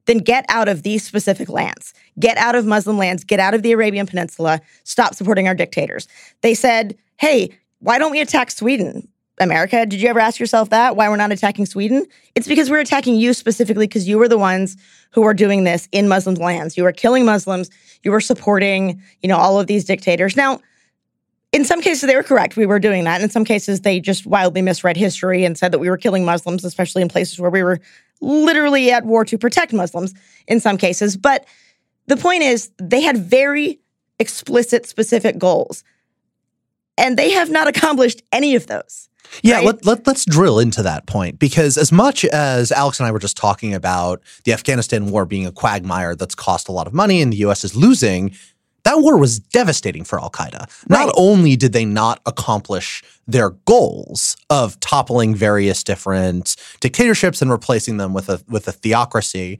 then 0.06 0.18
get 0.18 0.44
out 0.48 0.68
of 0.68 0.82
these 0.82 1.04
specific 1.04 1.48
lands. 1.48 1.92
Get 2.18 2.36
out 2.38 2.54
of 2.54 2.64
Muslim 2.64 2.96
lands, 2.98 3.24
get 3.24 3.38
out 3.38 3.54
of 3.54 3.62
the 3.62 3.72
Arabian 3.72 4.06
Peninsula, 4.06 4.60
stop 4.84 5.14
supporting 5.14 5.46
our 5.46 5.54
dictators. 5.54 6.08
They 6.40 6.54
said, 6.54 6.96
hey, 7.18 7.50
why 7.80 7.98
don't 7.98 8.10
we 8.10 8.20
attack 8.20 8.50
Sweden? 8.50 9.08
America, 9.38 9.84
did 9.84 10.00
you 10.00 10.08
ever 10.08 10.18
ask 10.18 10.40
yourself 10.40 10.70
that? 10.70 10.96
Why 10.96 11.10
we're 11.10 11.16
not 11.16 11.30
attacking 11.30 11.66
Sweden? 11.66 12.06
It's 12.34 12.48
because 12.48 12.70
we're 12.70 12.80
attacking 12.80 13.16
you 13.16 13.34
specifically 13.34 13.86
because 13.86 14.08
you 14.08 14.16
were 14.16 14.28
the 14.28 14.38
ones 14.38 14.78
who 15.10 15.24
are 15.24 15.34
doing 15.34 15.64
this 15.64 15.88
in 15.92 16.08
Muslim 16.08 16.36
lands. 16.36 16.76
You 16.76 16.86
are 16.86 16.92
killing 16.92 17.26
Muslims. 17.26 17.68
You 18.02 18.12
were 18.12 18.20
supporting, 18.20 19.02
you 19.20 19.28
know, 19.28 19.36
all 19.36 19.60
of 19.60 19.66
these 19.66 19.84
dictators. 19.84 20.36
Now, 20.36 20.60
in 21.52 21.64
some 21.64 21.82
cases, 21.82 22.08
they 22.08 22.16
were 22.16 22.22
correct. 22.22 22.56
We 22.56 22.66
were 22.66 22.78
doing 22.78 23.04
that. 23.04 23.20
In 23.20 23.28
some 23.28 23.44
cases, 23.44 23.82
they 23.82 24.00
just 24.00 24.26
wildly 24.26 24.62
misread 24.62 24.96
history 24.96 25.44
and 25.44 25.56
said 25.56 25.70
that 25.72 25.78
we 25.78 25.90
were 25.90 25.96
killing 25.98 26.24
Muslims, 26.24 26.64
especially 26.64 27.02
in 27.02 27.08
places 27.08 27.38
where 27.38 27.50
we 27.50 27.62
were 27.62 27.80
literally 28.20 28.90
at 28.90 29.04
war 29.04 29.24
to 29.24 29.38
protect 29.38 29.72
Muslims 29.72 30.14
in 30.46 30.60
some 30.60 30.78
cases. 30.78 31.16
But 31.16 31.46
the 32.06 32.16
point 32.16 32.42
is, 32.42 32.70
they 32.78 33.00
had 33.00 33.16
very 33.16 33.80
explicit, 34.18 34.86
specific 34.86 35.38
goals. 35.38 35.84
And 36.98 37.18
they 37.18 37.30
have 37.32 37.50
not 37.50 37.68
accomplished 37.68 38.22
any 38.32 38.54
of 38.54 38.66
those. 38.68 39.08
Yeah, 39.42 39.56
right? 39.56 39.66
let, 39.66 39.84
let, 39.84 40.06
let's 40.06 40.24
drill 40.24 40.58
into 40.58 40.82
that 40.82 41.06
point 41.06 41.38
because, 41.38 41.76
as 41.76 41.90
much 41.90 42.24
as 42.26 42.70
Alex 42.72 43.00
and 43.00 43.06
I 43.06 43.10
were 43.10 43.18
just 43.18 43.36
talking 43.36 43.74
about 43.74 44.22
the 44.44 44.52
Afghanistan 44.52 45.10
war 45.10 45.26
being 45.26 45.46
a 45.46 45.52
quagmire 45.52 46.14
that's 46.14 46.34
cost 46.34 46.68
a 46.68 46.72
lot 46.72 46.86
of 46.86 46.94
money 46.94 47.20
and 47.20 47.32
the 47.32 47.38
US 47.38 47.64
is 47.64 47.76
losing, 47.76 48.34
that 48.86 49.00
war 49.00 49.18
was 49.18 49.40
devastating 49.40 50.04
for 50.04 50.20
Al 50.20 50.30
Qaeda. 50.30 50.70
Not 50.88 51.12
only 51.16 51.56
did 51.56 51.72
they 51.72 51.84
not 51.84 52.20
accomplish 52.24 53.02
their 53.26 53.50
goals 53.50 54.36
of 54.48 54.78
toppling 54.78 55.34
various 55.34 55.82
different 55.82 56.54
dictatorships 56.78 57.42
and 57.42 57.50
replacing 57.50 57.96
them 57.96 58.14
with 58.14 58.28
a 58.28 58.40
with 58.48 58.68
a 58.68 58.72
theocracy, 58.72 59.58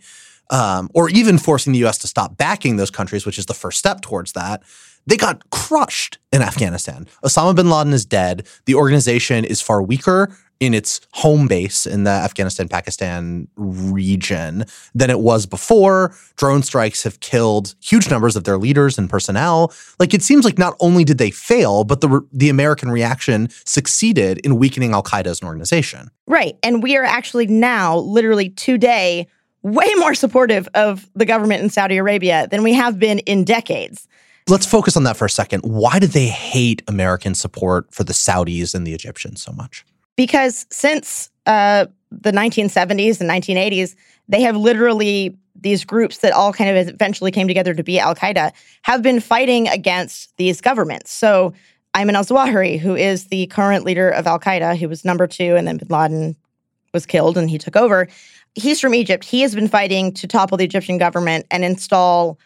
um, 0.51 0.91
or 0.95 1.09
even 1.11 1.39
forcing 1.39 1.73
the 1.73 1.81
U.S. 1.81 1.99
to 1.99 2.07
stop 2.07 2.37
backing 2.37 2.77
those 2.77 2.91
countries, 2.91 3.27
which 3.27 3.39
is 3.39 3.47
the 3.47 3.55
first 3.55 3.79
step 3.79 4.01
towards 4.01 4.33
that. 4.33 4.63
They 5.07 5.17
got 5.17 5.49
crushed 5.51 6.19
in 6.33 6.43
Afghanistan. 6.43 7.07
Osama 7.25 7.55
bin 7.55 7.71
Laden 7.71 7.93
is 7.93 8.05
dead. 8.05 8.47
The 8.65 8.75
organization 8.75 9.45
is 9.45 9.63
far 9.63 9.81
weaker 9.81 10.37
in 10.59 10.73
its 10.75 11.01
home 11.13 11.47
base 11.47 11.87
in 11.87 12.05
the 12.05 12.11
Afghanistan 12.11 12.69
Pakistan 12.69 13.47
region 13.57 14.65
than 14.95 15.11
it 15.11 15.21
was 15.21 15.47
before. 15.47 16.15
Drone 16.37 16.63
strikes 16.63 17.03
have 17.03 17.21
killed 17.21 17.75
huge 17.83 18.11
numbers 18.11 18.37
of 18.37 18.45
their 18.45 18.57
leaders 18.57 18.99
and 18.99 19.09
personnel. 19.09 19.73
Like 19.99 20.15
it 20.15 20.23
seems 20.23 20.45
like 20.45 20.59
not 20.59 20.75
only 20.81 21.05
did 21.05 21.19
they 21.19 21.31
fail, 21.31 21.85
but 21.85 22.01
the 22.01 22.27
the 22.33 22.49
American 22.49 22.91
reaction 22.91 23.49
succeeded 23.65 24.39
in 24.39 24.57
weakening 24.57 24.93
Al 24.93 25.03
Qaeda 25.03 25.27
as 25.27 25.43
an 25.43 25.47
organization. 25.49 26.11
Right. 26.27 26.57
And 26.63 26.83
we 26.83 26.97
are 26.97 27.05
actually 27.05 27.47
now, 27.47 27.99
literally 27.99 28.51
today, 28.51 29.29
way 29.67 29.93
more 29.97 30.15
supportive 30.15 30.69
of 30.75 31.11
the 31.15 31.25
government 31.25 31.61
in 31.61 31.69
Saudi 31.69 31.97
Arabia 31.97 32.47
than 32.51 32.63
we 32.63 32.73
have 32.73 33.01
been 33.01 33.19
in 33.21 33.43
decades. 33.43 34.07
Let's 34.49 34.65
focus 34.65 34.97
on 34.97 35.03
that 35.03 35.17
for 35.17 35.25
a 35.25 35.31
second. 35.31 35.63
Why 35.63 35.99
do 35.99 36.07
they 36.07 36.29
hate 36.29 36.83
American 36.87 37.35
support 37.35 37.93
for 37.93 38.05
the 38.05 38.13
Saudis 38.13 38.77
and 38.77 38.87
the 38.87 38.95
Egyptians 38.95 39.43
so 39.43 39.51
much? 39.51 39.85
Because 40.15 40.67
since 40.71 41.31
uh, 41.47 41.87
the 42.13 42.31
1970s 42.31 43.21
and 43.21 43.29
1980s, 43.29 43.97
they 44.29 44.41
have 44.43 44.57
literally, 44.57 45.37
these 45.57 45.85
groups 45.85 46.19
that 46.19 46.33
all 46.33 46.53
kind 46.53 46.71
of 46.71 46.89
eventually 46.89 47.33
came 47.33 47.49
together 47.49 47.75
to 47.75 47.83
be 47.83 47.99
Al 47.99 48.15
Qaeda, 48.15 48.53
have 48.83 49.03
been 49.03 49.19
fighting 49.19 49.67
against 49.67 50.37
these 50.37 50.61
governments. 50.61 51.11
So 51.11 51.53
Ayman 51.95 52.15
al 52.15 52.25
Zawahiri, 52.25 52.79
who 52.79 52.95
is 52.95 53.27
the 53.27 53.49
current 53.49 53.85
leader 53.85 54.11
of 54.11 54.29
Al 54.29 54.39
Qaeda, 54.39 54.77
who 54.77 54.89
was 54.89 55.05
number 55.05 55.27
two, 55.27 55.57
and 55.57 55.67
then 55.67 55.79
bin 55.79 55.89
Laden 55.89 56.37
was 56.93 57.05
killed 57.05 57.37
and 57.37 57.51
he 57.51 57.59
took 57.59 57.77
over. 57.77 58.09
He's 58.57 58.81
from 58.81 58.95
Egypt. 58.95 59.23
He 59.23 59.43
has 59.43 59.55
been 59.55 59.69
fighting 59.69 60.13
to 60.15 60.27
topple 60.27 60.57
the 60.57 60.65
Egyptian 60.65 60.97
government 60.97 61.47
and 61.51 61.63
install 61.63 62.39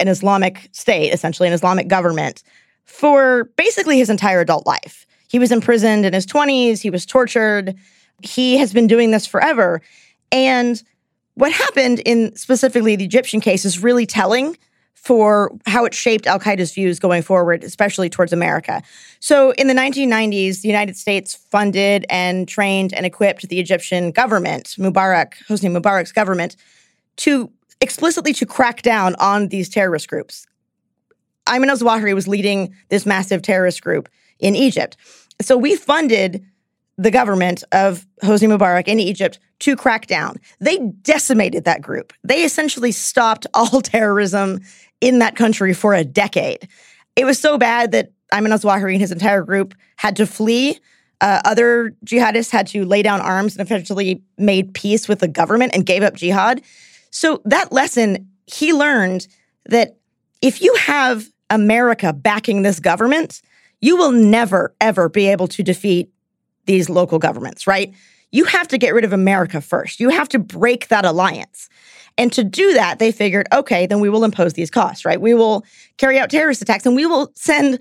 an 0.00 0.08
Islamic 0.08 0.68
state, 0.72 1.12
essentially 1.12 1.46
an 1.46 1.52
Islamic 1.52 1.88
government, 1.88 2.42
for 2.84 3.44
basically 3.56 3.98
his 3.98 4.08
entire 4.08 4.40
adult 4.40 4.66
life. 4.66 5.06
He 5.28 5.38
was 5.38 5.52
imprisoned 5.52 6.06
in 6.06 6.14
his 6.14 6.24
20s, 6.24 6.80
he 6.80 6.88
was 6.88 7.04
tortured. 7.04 7.76
He 8.22 8.56
has 8.56 8.72
been 8.72 8.86
doing 8.86 9.10
this 9.10 9.26
forever. 9.26 9.82
And 10.32 10.82
what 11.34 11.52
happened 11.52 12.00
in 12.00 12.34
specifically 12.34 12.96
the 12.96 13.04
Egyptian 13.04 13.40
case 13.40 13.66
is 13.66 13.82
really 13.82 14.06
telling 14.06 14.56
for 15.02 15.56
how 15.66 15.84
it 15.84 15.94
shaped 15.94 16.26
Al 16.26 16.38
Qaeda's 16.38 16.72
views 16.72 16.98
going 16.98 17.22
forward, 17.22 17.64
especially 17.64 18.10
towards 18.10 18.32
America. 18.32 18.82
So, 19.20 19.52
in 19.52 19.68
the 19.68 19.74
1990s, 19.74 20.60
the 20.60 20.68
United 20.68 20.96
States 20.96 21.34
funded 21.34 22.04
and 22.10 22.46
trained 22.48 22.92
and 22.92 23.06
equipped 23.06 23.48
the 23.48 23.58
Egyptian 23.60 24.10
government, 24.10 24.74
Mubarak, 24.78 25.34
Hosni 25.48 25.74
Mubarak's 25.74 26.12
government, 26.12 26.56
to 27.16 27.50
explicitly 27.80 28.32
to 28.34 28.44
crack 28.44 28.82
down 28.82 29.14
on 29.20 29.48
these 29.48 29.68
terrorist 29.68 30.08
groups. 30.08 30.46
Ayman 31.46 31.68
al-Zawahiri 31.68 32.14
was 32.14 32.28
leading 32.28 32.74
this 32.88 33.06
massive 33.06 33.40
terrorist 33.40 33.82
group 33.82 34.08
in 34.40 34.54
Egypt. 34.54 34.96
So 35.40 35.56
we 35.56 35.76
funded 35.76 36.44
the 36.98 37.10
government 37.12 37.62
of 37.70 38.04
Hosni 38.22 38.48
Mubarak 38.48 38.88
in 38.88 38.98
Egypt 38.98 39.38
to 39.60 39.76
crack 39.76 40.06
down. 40.06 40.36
They 40.60 40.78
decimated 41.02 41.64
that 41.64 41.80
group. 41.80 42.12
They 42.24 42.42
essentially 42.42 42.92
stopped 42.92 43.46
all 43.54 43.80
terrorism 43.80 44.60
in 45.00 45.18
that 45.20 45.36
country 45.36 45.72
for 45.74 45.94
a 45.94 46.04
decade. 46.04 46.68
It 47.16 47.24
was 47.24 47.38
so 47.38 47.58
bad 47.58 47.92
that 47.92 48.12
Ayman 48.32 48.50
al-Zawahiri 48.50 48.92
and 48.92 49.00
his 49.00 49.12
entire 49.12 49.42
group 49.42 49.74
had 49.96 50.16
to 50.16 50.26
flee. 50.26 50.78
Uh, 51.20 51.40
other 51.44 51.96
jihadists 52.04 52.50
had 52.50 52.66
to 52.68 52.84
lay 52.84 53.02
down 53.02 53.20
arms 53.20 53.56
and 53.56 53.60
eventually 53.60 54.22
made 54.36 54.74
peace 54.74 55.08
with 55.08 55.20
the 55.20 55.28
government 55.28 55.74
and 55.74 55.86
gave 55.86 56.02
up 56.02 56.14
jihad. 56.14 56.62
So 57.10 57.42
that 57.44 57.72
lesson, 57.72 58.28
he 58.46 58.72
learned 58.72 59.26
that 59.66 59.96
if 60.42 60.62
you 60.62 60.74
have 60.74 61.26
America 61.50 62.12
backing 62.12 62.62
this 62.62 62.78
government, 62.80 63.42
you 63.80 63.96
will 63.96 64.12
never, 64.12 64.74
ever 64.80 65.08
be 65.08 65.26
able 65.28 65.48
to 65.48 65.62
defeat 65.62 66.10
these 66.66 66.88
local 66.90 67.18
governments, 67.18 67.66
right? 67.66 67.94
You 68.30 68.44
have 68.44 68.68
to 68.68 68.78
get 68.78 68.94
rid 68.94 69.04
of 69.04 69.12
America 69.12 69.60
first. 69.60 70.00
You 70.00 70.10
have 70.10 70.28
to 70.30 70.38
break 70.38 70.88
that 70.88 71.04
alliance. 71.04 71.68
And 72.18 72.32
to 72.32 72.44
do 72.44 72.74
that, 72.74 72.98
they 72.98 73.12
figured, 73.12 73.46
okay, 73.52 73.86
then 73.86 74.00
we 74.00 74.10
will 74.10 74.24
impose 74.24 74.54
these 74.54 74.70
costs, 74.70 75.04
right? 75.04 75.20
We 75.20 75.34
will 75.34 75.64
carry 75.96 76.18
out 76.18 76.30
terrorist 76.30 76.60
attacks 76.60 76.84
and 76.84 76.96
we 76.96 77.06
will 77.06 77.30
send 77.34 77.78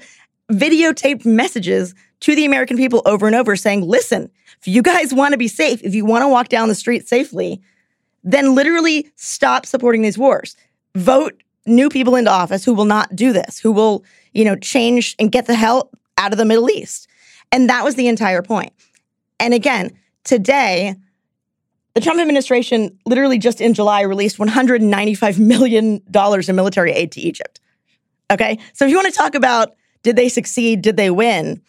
videotaped 0.52 1.26
messages 1.26 1.96
to 2.22 2.36
the 2.36 2.46
American 2.46 2.78
people 2.78 3.02
over 3.06 3.28
and 3.28 3.36
over 3.36 3.56
saying, 3.56 3.82
listen, 3.82 4.30
if 4.62 4.68
you 4.68 4.82
guys 4.82 5.14
want 5.14 5.34
to 5.34 5.38
be 5.38 5.48
safe, 5.48 5.82
if 5.84 5.94
you 5.94 6.06
want 6.06 6.24
to 6.24 6.30
walk 6.30 6.50
down 6.50 6.68
the 6.68 6.76
street 6.76 7.08
safely, 7.08 7.62
then 8.24 8.56
literally 8.56 9.12
stop 9.16 9.66
supporting 9.66 10.04
these 10.04 10.18
wars. 10.18 10.56
Vote 10.96 11.42
new 11.66 11.90
people 11.90 12.16
into 12.16 12.32
office 12.32 12.64
who 12.64 12.74
will 12.74 12.86
not 12.86 13.16
do 13.16 13.34
this, 13.34 13.60
who 13.60 13.72
will, 13.72 14.06
you 14.34 14.46
know, 14.46 14.56
change 14.56 15.16
and 15.20 15.32
get 15.32 15.48
the 15.48 15.56
hell 15.56 15.90
out 16.18 16.32
of 16.32 16.38
the 16.38 16.46
Middle 16.46 16.70
East. 16.70 17.08
And 17.52 17.70
that 17.70 17.84
was 17.84 17.96
the 17.96 18.08
entire 18.08 18.42
point. 18.42 18.74
And 19.40 19.54
again, 19.54 19.92
today, 20.24 20.96
the 21.98 22.02
Trump 22.02 22.20
administration 22.20 22.96
literally 23.08 23.40
just 23.40 23.60
in 23.60 23.74
July 23.74 24.02
released 24.02 24.38
$195 24.38 25.40
million 25.40 26.00
in 26.48 26.56
military 26.56 26.92
aid 26.92 27.12
to 27.14 27.20
Egypt. 27.20 27.60
Okay. 28.30 28.60
So 28.74 28.86
if 28.86 28.92
you 28.92 28.98
want 28.98 29.12
to 29.12 29.18
talk 29.18 29.34
about 29.34 29.70
did 30.04 30.16
they 30.16 30.30
succeed, 30.30 30.84
did 30.84 30.96
they 30.96 31.10
win, 31.10 31.60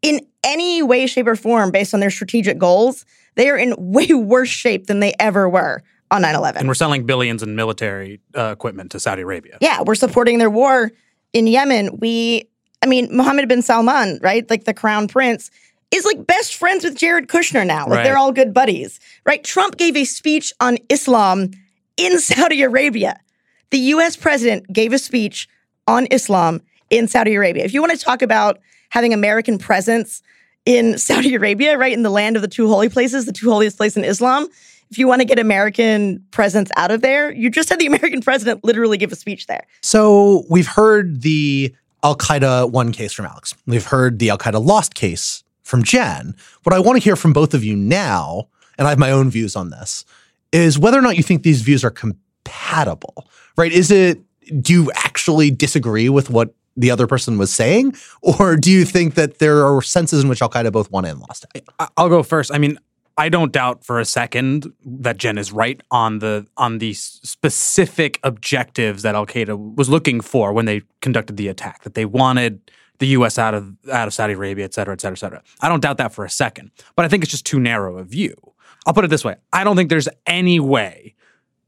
in 0.00 0.26
any 0.42 0.82
way, 0.82 1.06
shape, 1.06 1.26
or 1.26 1.36
form 1.36 1.70
based 1.70 1.92
on 1.92 2.00
their 2.00 2.10
strategic 2.10 2.56
goals, 2.56 3.04
they 3.34 3.50
are 3.50 3.58
in 3.58 3.74
way 3.76 4.06
worse 4.14 4.48
shape 4.48 4.86
than 4.86 5.00
they 5.00 5.12
ever 5.20 5.50
were 5.50 5.82
on 6.10 6.22
9 6.22 6.34
11. 6.34 6.60
And 6.60 6.68
we're 6.68 6.72
selling 6.72 7.04
billions 7.04 7.42
in 7.42 7.54
military 7.54 8.22
uh, 8.34 8.52
equipment 8.52 8.90
to 8.92 9.00
Saudi 9.00 9.20
Arabia. 9.20 9.58
Yeah, 9.60 9.82
we're 9.82 9.96
supporting 9.96 10.38
their 10.38 10.48
war 10.48 10.92
in 11.34 11.46
Yemen. 11.46 11.98
We, 11.98 12.48
I 12.80 12.86
mean, 12.86 13.14
Mohammed 13.14 13.50
bin 13.50 13.60
Salman, 13.60 14.18
right? 14.22 14.48
Like 14.48 14.64
the 14.64 14.72
crown 14.72 15.08
prince 15.08 15.50
is 15.94 16.04
like 16.04 16.26
best 16.26 16.54
friends 16.56 16.84
with 16.84 16.96
Jared 16.96 17.28
Kushner 17.28 17.66
now. 17.66 17.86
Like 17.86 17.98
Right. 17.98 18.04
they're 18.04 18.18
all 18.18 18.32
good 18.32 18.52
buddies, 18.52 18.98
right? 19.24 19.42
Trump 19.44 19.76
gave 19.76 19.96
a 19.96 20.04
speech 20.04 20.52
on 20.60 20.78
Islam 20.88 21.50
in 21.96 22.18
Saudi 22.30 22.62
Arabia. 22.62 23.20
The 23.70 23.78
US 23.78 24.16
president 24.16 24.72
gave 24.72 24.92
a 24.92 24.98
speech 24.98 25.48
on 25.86 26.06
Islam 26.10 26.60
in 26.90 27.08
Saudi 27.08 27.34
Arabia. 27.34 27.64
If 27.64 27.74
you 27.74 27.80
want 27.80 27.92
to 27.92 27.98
talk 27.98 28.22
about 28.22 28.58
having 28.90 29.12
American 29.12 29.58
presence 29.58 30.22
in 30.66 30.98
Saudi 31.08 31.34
Arabia, 31.34 31.76
right, 31.78 31.92
in 31.92 32.02
the 32.02 32.10
land 32.10 32.36
of 32.36 32.42
the 32.42 32.48
two 32.48 32.68
holy 32.68 32.88
places, 32.88 33.26
the 33.26 33.32
two 33.32 33.50
holiest 33.50 33.76
place 33.76 33.96
in 33.96 34.04
Islam, 34.04 34.48
if 34.90 34.98
you 34.98 35.06
want 35.08 35.20
to 35.20 35.24
get 35.24 35.38
American 35.38 36.24
presence 36.30 36.70
out 36.76 36.90
of 36.90 37.00
there, 37.02 37.32
you 37.32 37.50
just 37.50 37.68
had 37.68 37.78
the 37.78 37.86
American 37.92 38.20
president 38.20 38.64
literally 38.64 38.96
give 38.98 39.12
a 39.12 39.16
speech 39.16 39.46
there. 39.46 39.64
So 39.82 40.44
we've 40.50 40.66
heard 40.68 41.22
the 41.22 41.74
Al 42.02 42.16
Qaeda 42.16 42.70
won 42.70 42.92
case 42.92 43.12
from 43.12 43.26
Alex. 43.26 43.54
We've 43.66 43.86
heard 43.86 44.18
the 44.18 44.30
Al 44.30 44.38
Qaeda 44.38 44.64
lost 44.64 44.94
case 44.94 45.43
from 45.64 45.82
Jenn. 45.82 46.36
What 46.62 46.74
I 46.74 46.78
want 46.78 46.96
to 46.96 47.02
hear 47.02 47.16
from 47.16 47.32
both 47.32 47.54
of 47.54 47.64
you 47.64 47.74
now, 47.74 48.48
and 48.78 48.86
I 48.86 48.90
have 48.90 48.98
my 48.98 49.10
own 49.10 49.30
views 49.30 49.56
on 49.56 49.70
this, 49.70 50.04
is 50.52 50.78
whether 50.78 50.98
or 50.98 51.02
not 51.02 51.16
you 51.16 51.22
think 51.22 51.42
these 51.42 51.62
views 51.62 51.84
are 51.84 51.90
compatible, 51.90 53.26
right? 53.56 53.72
Is 53.72 53.90
it, 53.90 54.20
do 54.60 54.72
you 54.72 54.92
actually 54.94 55.50
disagree 55.50 56.08
with 56.08 56.30
what 56.30 56.54
the 56.76 56.90
other 56.90 57.06
person 57.06 57.38
was 57.38 57.52
saying? 57.52 57.94
Or 58.22 58.56
do 58.56 58.70
you 58.70 58.84
think 58.84 59.14
that 59.14 59.38
there 59.38 59.66
are 59.66 59.82
senses 59.82 60.22
in 60.22 60.28
which 60.28 60.42
Al 60.42 60.50
Qaeda 60.50 60.70
both 60.70 60.90
won 60.90 61.04
and 61.04 61.20
lost? 61.20 61.46
I'll 61.96 62.08
go 62.08 62.22
first. 62.22 62.52
I 62.52 62.58
mean, 62.58 62.78
I 63.16 63.28
don't 63.28 63.52
doubt 63.52 63.84
for 63.84 64.00
a 64.00 64.04
second 64.04 64.72
that 64.84 65.18
Jenn 65.18 65.38
is 65.38 65.52
right 65.52 65.80
on 65.90 66.18
the 66.18 66.46
on 66.56 66.78
the 66.78 66.94
specific 66.94 68.18
objectives 68.24 69.02
that 69.02 69.14
Al 69.14 69.24
Qaeda 69.24 69.76
was 69.76 69.88
looking 69.88 70.20
for 70.20 70.52
when 70.52 70.64
they 70.64 70.82
conducted 71.00 71.36
the 71.36 71.46
attack. 71.46 71.84
That 71.84 71.94
they 71.94 72.04
wanted 72.04 72.72
the 72.98 73.08
U.S. 73.08 73.38
out 73.38 73.54
of 73.54 73.74
out 73.90 74.08
of 74.08 74.14
Saudi 74.14 74.34
Arabia, 74.34 74.64
et 74.64 74.74
cetera, 74.74 74.92
et 74.92 75.00
cetera, 75.00 75.16
et 75.16 75.18
cetera. 75.18 75.42
I 75.60 75.68
don't 75.68 75.80
doubt 75.80 75.98
that 75.98 76.12
for 76.12 76.24
a 76.24 76.30
second, 76.30 76.70
but 76.96 77.04
I 77.04 77.08
think 77.08 77.22
it's 77.22 77.32
just 77.32 77.46
too 77.46 77.60
narrow 77.60 77.98
a 77.98 78.04
view. 78.04 78.34
I'll 78.86 78.94
put 78.94 79.04
it 79.04 79.08
this 79.08 79.24
way: 79.24 79.36
I 79.52 79.64
don't 79.64 79.76
think 79.76 79.90
there's 79.90 80.08
any 80.26 80.60
way 80.60 81.14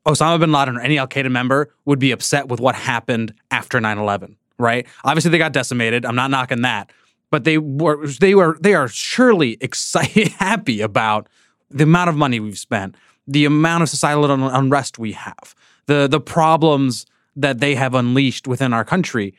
Osama 0.06 0.38
bin 0.38 0.52
Laden 0.52 0.76
or 0.76 0.80
any 0.80 0.98
Al 0.98 1.08
Qaeda 1.08 1.30
member 1.30 1.74
would 1.84 1.98
be 1.98 2.12
upset 2.12 2.48
with 2.48 2.60
what 2.60 2.74
happened 2.74 3.34
after 3.50 3.80
9/11. 3.80 4.36
Right? 4.58 4.86
Obviously, 5.04 5.30
they 5.30 5.38
got 5.38 5.52
decimated. 5.52 6.06
I'm 6.06 6.14
not 6.14 6.30
knocking 6.30 6.62
that, 6.62 6.90
but 7.30 7.44
they 7.44 7.58
were 7.58 8.06
they 8.06 8.34
were 8.34 8.56
they 8.60 8.74
are 8.74 8.88
surely 8.88 9.58
excited, 9.60 10.28
happy 10.38 10.80
about 10.80 11.28
the 11.70 11.84
amount 11.84 12.08
of 12.08 12.16
money 12.16 12.40
we've 12.40 12.58
spent, 12.58 12.96
the 13.26 13.44
amount 13.44 13.82
of 13.82 13.88
societal 13.88 14.30
unrest 14.30 14.98
we 14.98 15.12
have, 15.12 15.54
the 15.86 16.06
the 16.06 16.20
problems 16.20 17.04
that 17.34 17.60
they 17.60 17.74
have 17.74 17.94
unleashed 17.94 18.46
within 18.46 18.72
our 18.72 18.84
country. 18.84 19.34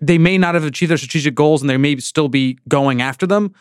They 0.00 0.18
may 0.18 0.38
not 0.38 0.54
have 0.54 0.64
achieved 0.64 0.90
their 0.90 0.98
strategic 0.98 1.34
goals, 1.34 1.60
and 1.60 1.68
they 1.68 1.76
may 1.76 1.96
still 1.96 2.28
be 2.28 2.58
going 2.68 3.02
after 3.02 3.26
them, 3.26 3.54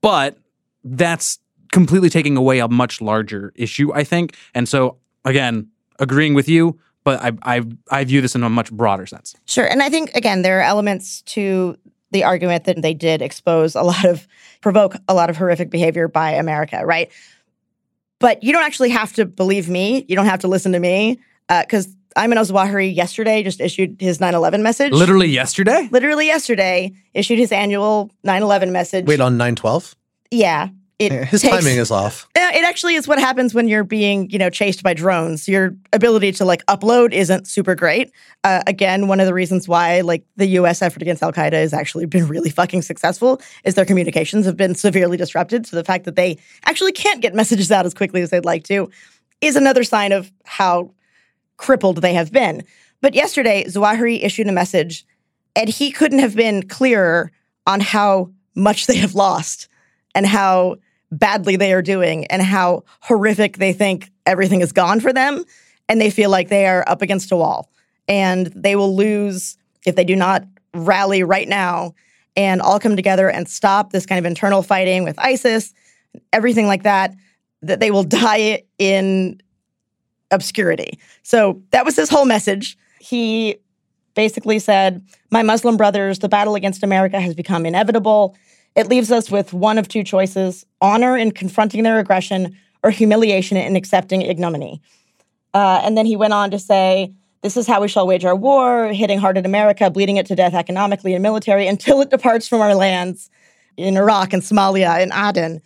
but 0.00 0.38
that's 0.82 1.38
completely 1.72 2.10
taking 2.10 2.36
away 2.36 2.58
a 2.58 2.68
much 2.68 3.00
larger 3.00 3.52
issue, 3.56 3.92
I 3.92 4.04
think. 4.04 4.36
And 4.54 4.68
so, 4.68 4.98
again, 5.24 5.68
agreeing 5.98 6.34
with 6.34 6.48
you, 6.48 6.78
but 7.04 7.20
I, 7.20 7.32
I 7.42 7.62
I 7.90 8.04
view 8.04 8.20
this 8.20 8.34
in 8.34 8.42
a 8.42 8.50
much 8.50 8.72
broader 8.72 9.06
sense. 9.06 9.34
Sure, 9.44 9.66
and 9.66 9.82
I 9.82 9.90
think 9.90 10.10
again 10.14 10.42
there 10.42 10.58
are 10.58 10.62
elements 10.62 11.22
to 11.22 11.76
the 12.10 12.24
argument 12.24 12.64
that 12.64 12.80
they 12.80 12.94
did 12.94 13.22
expose 13.22 13.74
a 13.74 13.82
lot 13.82 14.04
of 14.04 14.26
provoke 14.60 14.96
a 15.08 15.14
lot 15.14 15.30
of 15.30 15.36
horrific 15.36 15.70
behavior 15.70 16.08
by 16.08 16.30
America, 16.30 16.84
right? 16.84 17.10
But 18.18 18.42
you 18.42 18.52
don't 18.52 18.64
actually 18.64 18.90
have 18.90 19.12
to 19.14 19.26
believe 19.26 19.68
me. 19.68 20.06
You 20.08 20.16
don't 20.16 20.26
have 20.26 20.40
to 20.40 20.48
listen 20.48 20.72
to 20.72 20.80
me 20.80 21.20
because 21.48 21.86
uh, 21.86 21.90
Ayman 22.16 22.36
al-Zawahiri 22.36 22.94
yesterday 22.94 23.42
just 23.42 23.60
issued 23.60 23.96
his 24.00 24.18
9/11 24.18 24.62
message. 24.62 24.92
Literally 24.92 25.28
yesterday. 25.28 25.88
Literally 25.90 26.26
yesterday 26.26 26.92
issued 27.12 27.38
his 27.38 27.52
annual 27.52 28.10
9/11 28.26 28.70
message. 28.70 29.06
Wait 29.06 29.20
on 29.20 29.36
9/12. 29.36 29.94
Yeah, 30.30 30.68
it 30.98 31.12
his 31.12 31.42
takes, 31.42 31.54
timing 31.54 31.78
is 31.78 31.90
off. 31.90 32.28
It 32.36 32.64
actually 32.64 32.94
is 32.94 33.08
what 33.08 33.18
happens 33.18 33.52
when 33.52 33.66
you're 33.66 33.82
being, 33.82 34.30
you 34.30 34.38
know, 34.38 34.48
chased 34.48 34.84
by 34.84 34.94
drones. 34.94 35.48
Your 35.48 35.74
ability 35.92 36.30
to 36.32 36.44
like 36.44 36.64
upload 36.66 37.12
isn't 37.12 37.48
super 37.48 37.74
great. 37.74 38.12
Uh, 38.44 38.62
again, 38.68 39.08
one 39.08 39.18
of 39.18 39.26
the 39.26 39.34
reasons 39.34 39.66
why 39.66 40.02
like 40.02 40.24
the 40.36 40.46
U.S. 40.46 40.80
effort 40.80 41.02
against 41.02 41.20
Al 41.20 41.32
Qaeda 41.32 41.54
has 41.54 41.72
actually 41.72 42.06
been 42.06 42.28
really 42.28 42.50
fucking 42.50 42.82
successful 42.82 43.40
is 43.64 43.74
their 43.74 43.84
communications 43.84 44.46
have 44.46 44.56
been 44.56 44.76
severely 44.76 45.16
disrupted. 45.16 45.66
So 45.66 45.76
the 45.76 45.82
fact 45.82 46.04
that 46.04 46.14
they 46.14 46.38
actually 46.64 46.92
can't 46.92 47.20
get 47.20 47.34
messages 47.34 47.72
out 47.72 47.86
as 47.86 47.92
quickly 47.92 48.22
as 48.22 48.30
they'd 48.30 48.44
like 48.44 48.62
to 48.64 48.88
is 49.40 49.56
another 49.56 49.82
sign 49.82 50.12
of 50.12 50.30
how 50.44 50.92
crippled 51.56 52.02
they 52.02 52.14
have 52.14 52.32
been. 52.32 52.64
But 53.00 53.14
yesterday, 53.14 53.64
Zawahiri 53.64 54.24
issued 54.24 54.46
a 54.48 54.52
message, 54.52 55.06
and 55.54 55.68
he 55.68 55.90
couldn't 55.90 56.20
have 56.20 56.34
been 56.34 56.68
clearer 56.68 57.30
on 57.66 57.80
how 57.80 58.30
much 58.54 58.86
they 58.86 58.96
have 58.96 59.14
lost 59.14 59.68
and 60.14 60.26
how 60.26 60.76
badly 61.10 61.56
they 61.56 61.72
are 61.72 61.82
doing 61.82 62.26
and 62.26 62.42
how 62.42 62.84
horrific 63.00 63.58
they 63.58 63.72
think 63.72 64.10
everything 64.26 64.60
is 64.60 64.72
gone 64.72 65.00
for 65.00 65.12
them. 65.12 65.44
And 65.88 66.00
they 66.00 66.10
feel 66.10 66.30
like 66.30 66.48
they 66.48 66.66
are 66.66 66.84
up 66.88 67.02
against 67.02 67.30
a 67.30 67.36
wall 67.36 67.70
and 68.08 68.46
they 68.48 68.76
will 68.76 68.94
lose 68.94 69.56
if 69.86 69.96
they 69.96 70.04
do 70.04 70.16
not 70.16 70.44
rally 70.74 71.22
right 71.22 71.48
now 71.48 71.94
and 72.36 72.60
all 72.60 72.80
come 72.80 72.96
together 72.96 73.28
and 73.28 73.48
stop 73.48 73.92
this 73.92 74.06
kind 74.06 74.18
of 74.18 74.24
internal 74.24 74.62
fighting 74.62 75.04
with 75.04 75.18
ISIS, 75.18 75.72
everything 76.32 76.66
like 76.66 76.82
that, 76.82 77.14
that 77.62 77.80
they 77.80 77.90
will 77.90 78.04
die 78.04 78.62
in 78.78 79.40
obscurity. 80.34 80.98
So 81.22 81.62
that 81.70 81.84
was 81.84 81.96
his 81.96 82.10
whole 82.10 82.24
message. 82.24 82.76
He 83.00 83.56
basically 84.14 84.58
said, 84.58 85.02
My 85.30 85.42
Muslim 85.42 85.76
brothers, 85.76 86.18
the 86.18 86.28
battle 86.28 86.54
against 86.54 86.82
America 86.82 87.20
has 87.20 87.34
become 87.34 87.66
inevitable. 87.66 88.36
It 88.76 88.88
leaves 88.88 89.10
us 89.10 89.30
with 89.30 89.52
one 89.52 89.78
of 89.78 89.88
two 89.88 90.02
choices 90.02 90.66
honor 90.80 91.16
in 91.16 91.30
confronting 91.30 91.82
their 91.84 91.98
aggression 91.98 92.56
or 92.82 92.90
humiliation 92.90 93.56
in 93.56 93.76
accepting 93.76 94.22
ignominy. 94.22 94.80
Uh, 95.54 95.80
and 95.84 95.96
then 95.96 96.06
he 96.06 96.16
went 96.16 96.32
on 96.32 96.50
to 96.50 96.58
say, 96.58 97.12
This 97.42 97.56
is 97.56 97.66
how 97.66 97.80
we 97.80 97.88
shall 97.88 98.06
wage 98.06 98.24
our 98.24 98.36
war, 98.36 98.92
hitting 98.92 99.18
hard 99.18 99.38
at 99.38 99.46
America, 99.46 99.90
bleeding 99.90 100.16
it 100.16 100.26
to 100.26 100.34
death 100.34 100.54
economically 100.54 101.14
and 101.14 101.22
military 101.22 101.66
until 101.66 102.00
it 102.00 102.10
departs 102.10 102.48
from 102.48 102.60
our 102.60 102.74
lands 102.74 103.30
in 103.76 103.96
Iraq 103.96 104.32
and 104.32 104.42
Somalia 104.42 105.00
and 105.00 105.12
Aden. 105.12 105.62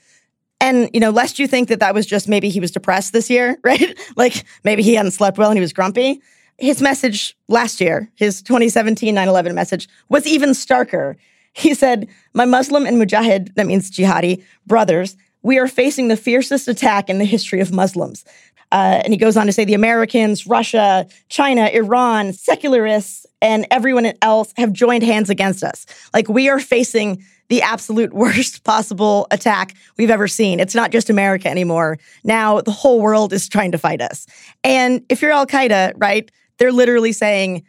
And, 0.61 0.91
you 0.93 1.01
know, 1.01 1.11
lest 1.11 1.39
you 1.39 1.47
think 1.47 1.69
that 1.69 1.81
that 1.81 1.95
was 1.95 2.05
just 2.07 2.29
maybe 2.29 2.49
he 2.49 2.61
was 2.61 2.71
depressed 2.71 3.13
this 3.13 3.31
year, 3.31 3.59
right? 3.65 3.99
like 4.17 4.45
maybe 4.65 4.83
he 4.83 4.95
hadn't 4.95 5.13
slept 5.13 5.39
well 5.39 5.51
and 5.51 5.57
he 5.57 5.61
was 5.61 5.73
grumpy. 5.73 6.21
His 6.59 6.83
message 6.83 7.37
last 7.47 7.81
year, 7.81 8.11
his 8.17 8.43
2017 8.43 9.15
9 9.15 9.29
11 9.29 9.55
message, 9.55 9.89
was 10.09 10.27
even 10.27 10.51
starker. 10.51 11.15
He 11.53 11.75
said, 11.75 12.09
My 12.35 12.45
Muslim 12.45 12.85
and 12.85 13.01
Mujahid, 13.01 13.55
that 13.55 13.67
means 13.67 13.91
jihadi, 13.91 14.43
brothers, 14.67 15.17
we 15.43 15.59
are 15.59 15.69
facing 15.69 16.09
the 16.09 16.17
fiercest 16.17 16.67
attack 16.67 17.09
in 17.09 17.19
the 17.19 17.25
history 17.25 17.61
of 17.61 17.73
Muslims. 17.73 18.25
Uh, 18.71 19.01
and 19.05 19.13
he 19.13 19.17
goes 19.17 19.37
on 19.37 19.47
to 19.47 19.53
say 19.53 19.65
the 19.65 19.75
Americans, 19.75 20.47
Russia, 20.47 21.07
China, 21.29 21.71
Iran, 21.73 22.33
secularists, 22.33 23.25
and 23.41 23.67
everyone 23.71 24.13
else 24.21 24.53
have 24.57 24.73
joined 24.73 25.03
hands 25.05 25.31
against 25.31 25.63
us. 25.63 25.87
Like 26.13 26.29
we 26.29 26.49
are 26.49 26.59
facing 26.59 27.25
the 27.49 27.63
absolute 27.63 28.13
worst 28.13 28.65
possible 28.65 29.27
attack 29.31 29.75
we've 29.97 30.11
ever 30.11 30.29
seen. 30.29 30.61
It's 30.61 30.75
not 30.75 30.91
just 30.91 31.11
America 31.11 31.49
anymore. 31.49 31.99
Now 32.25 32.61
the 32.61 32.71
whole 32.71 33.01
world 33.01 33.33
is 33.33 33.49
trying 33.49 33.73
to 33.73 33.79
fight 33.79 34.01
us. 34.01 34.27
And 34.65 35.05
if 35.09 35.23
you're 35.23 35.33
Al 35.33 35.47
Qaeda, 35.47 35.95
right, 35.97 36.31
they're 36.59 36.73
literally 36.73 37.13
saying, 37.13 37.65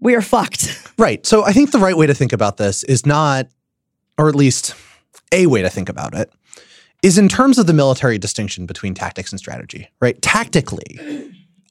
we 0.00 0.14
are 0.14 0.22
fucked. 0.22 0.82
Right. 0.98 1.26
So 1.26 1.44
I 1.44 1.52
think 1.52 1.72
the 1.72 1.78
right 1.78 1.94
way 1.94 2.06
to 2.06 2.14
think 2.14 2.32
about 2.32 2.56
this 2.56 2.82
is 2.84 3.04
not, 3.04 3.48
or 4.16 4.30
at 4.30 4.34
least 4.34 4.74
a 5.30 5.44
way 5.44 5.60
to 5.60 5.68
think 5.68 5.90
about 5.90 6.14
it, 6.14 6.32
is 7.02 7.18
in 7.18 7.28
terms 7.28 7.58
of 7.58 7.66
the 7.66 7.74
military 7.74 8.16
distinction 8.16 8.64
between 8.64 8.94
tactics 8.94 9.30
and 9.30 9.38
strategy, 9.38 9.90
right? 10.00 10.20
Tactically, 10.22 10.98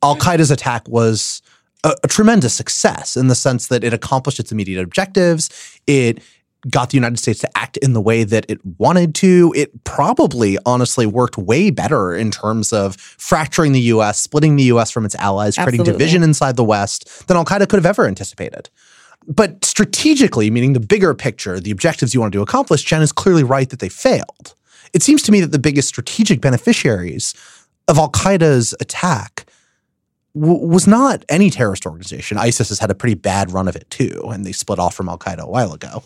Al 0.03 0.15
Qaeda's 0.15 0.51
attack 0.51 0.87
was 0.87 1.41
a, 1.83 1.95
a, 2.03 2.07
tremendous 2.07 2.53
success 2.53 3.17
in 3.17 3.27
the 3.27 3.33
sense 3.33 3.67
that 3.67 3.83
it 3.83 3.93
accomplished 3.93 4.39
its 4.39 4.51
immediate 4.51 4.83
objectives. 4.83 5.49
It 5.87 6.21
got 6.69 6.89
the 6.89 6.97
United 6.97 7.17
States 7.17 7.39
to 7.41 7.57
act 7.57 7.77
in 7.77 7.93
the 7.93 8.01
way 8.01 8.23
that 8.23 8.45
it 8.49 8.59
wanted 8.77 9.13
to. 9.15 9.53
It 9.55 9.83
probably 9.83 10.57
honestly 10.65 11.05
worked 11.05 11.37
way 11.37 11.69
better 11.69 12.15
in 12.15 12.31
terms 12.31 12.73
of 12.73 12.95
fracturing 12.95 13.71
the 13.71 13.81
US, 13.81 14.19
splitting 14.19 14.55
the 14.55 14.63
US 14.63 14.91
from 14.91 15.05
its 15.05 15.15
allies, 15.15 15.57
Absolutely. 15.57 15.77
creating 15.77 15.93
division 15.93 16.23
inside 16.23 16.55
the 16.55 16.63
West 16.63 17.27
than 17.27 17.37
Al 17.37 17.45
Qaeda 17.45 17.69
could 17.69 17.77
have 17.77 17.85
ever 17.85 18.07
anticipated. 18.07 18.69
But 19.27 19.65
strategically, 19.65 20.49
meaning 20.51 20.73
the 20.73 20.79
bigger 20.79 21.13
picture, 21.13 21.59
the 21.59 21.71
objectives 21.71 22.13
you 22.13 22.19
wanted 22.19 22.33
to 22.33 22.41
accomplish, 22.41 22.83
Jenn 22.83 23.01
is 23.01 23.11
clearly 23.11 23.43
right 23.43 23.69
that 23.69 23.79
they 23.79 23.89
failed. 23.89 24.53
It 24.93 25.01
seems 25.03 25.23
to 25.23 25.31
me 25.31 25.41
that 25.41 25.51
the 25.51 25.59
biggest 25.59 25.87
strategic 25.87 26.41
beneficiaries 26.41 27.33
of 27.87 27.97
Al 27.97 28.09
Qaeda's 28.11 28.73
attack 28.79 29.45
w- 30.35 30.65
was 30.65 30.87
not 30.87 31.25
any 31.27 31.49
terrorist 31.49 31.85
organization. 31.85 32.37
ISIS 32.37 32.69
has 32.69 32.79
had 32.79 32.91
a 32.91 32.95
pretty 32.95 33.15
bad 33.15 33.51
run 33.51 33.67
of 33.67 33.75
it 33.75 33.89
too, 33.89 34.21
and 34.31 34.45
they 34.45 34.51
split 34.51 34.79
off 34.79 34.95
from 34.95 35.09
Al 35.09 35.17
Qaeda 35.17 35.39
a 35.39 35.49
while 35.49 35.73
ago 35.73 36.03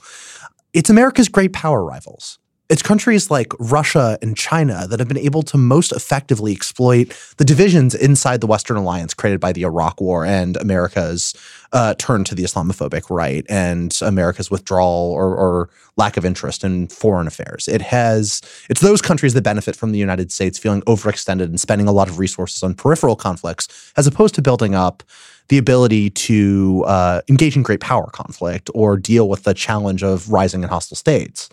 it's 0.74 0.90
America's 0.90 1.30
great 1.30 1.54
power 1.54 1.84
rivals. 1.84 2.40
It's 2.70 2.84
countries 2.84 3.32
like 3.32 3.52
Russia 3.58 4.20
and 4.22 4.38
China 4.38 4.86
that 4.88 5.00
have 5.00 5.08
been 5.08 5.18
able 5.18 5.42
to 5.42 5.58
most 5.58 5.92
effectively 5.92 6.52
exploit 6.52 7.18
the 7.38 7.44
divisions 7.44 7.96
inside 7.96 8.42
the 8.42 8.48
Western 8.48 8.78
alliance 8.78 9.16
created 9.16 9.40
by 9.40 9.52
the 9.52 9.64
Iraq 9.64 10.00
War 10.00 10.24
and 10.24 10.56
America's 10.58 11.34
uh, 11.74 11.96
turn 11.96 12.24
to 12.26 12.36
the 12.36 12.44
Islamophobic 12.44 13.10
right 13.10 13.44
and 13.50 13.98
America's 14.04 14.52
withdrawal 14.52 15.12
or, 15.14 15.36
or, 15.36 15.70
lack 15.98 16.16
of 16.16 16.24
interest 16.24 16.64
in 16.64 16.88
foreign 16.88 17.28
affairs. 17.28 17.68
It 17.68 17.82
has 17.82 18.42
it's 18.70 18.80
those 18.80 19.02
countries 19.02 19.34
that 19.34 19.42
benefit 19.42 19.76
from 19.76 19.92
the 19.92 20.00
United 20.00 20.32
States 20.32 20.58
feeling 20.58 20.82
overextended 20.84 21.44
and 21.44 21.60
spending 21.60 21.90
a 21.90 21.92
lot 21.92 22.08
of 22.08 22.20
resources 22.20 22.64
on 22.64 22.74
peripheral 22.74 23.18
conflicts 23.18 23.92
as 23.98 24.08
opposed 24.08 24.34
to 24.36 24.42
building 24.42 24.76
up 24.76 25.04
the 25.50 25.58
ability 25.58 26.12
to 26.12 26.84
uh, 26.88 27.22
engage 27.28 27.56
in 27.56 27.64
great 27.64 27.80
power 27.80 28.10
conflict 28.12 28.70
or 28.74 28.98
deal 28.98 29.28
with 29.28 29.44
the 29.44 29.54
challenge 29.54 30.04
of 30.04 30.32
rising 30.32 30.64
and 30.64 30.72
hostile 30.72 30.96
states. 30.96 31.50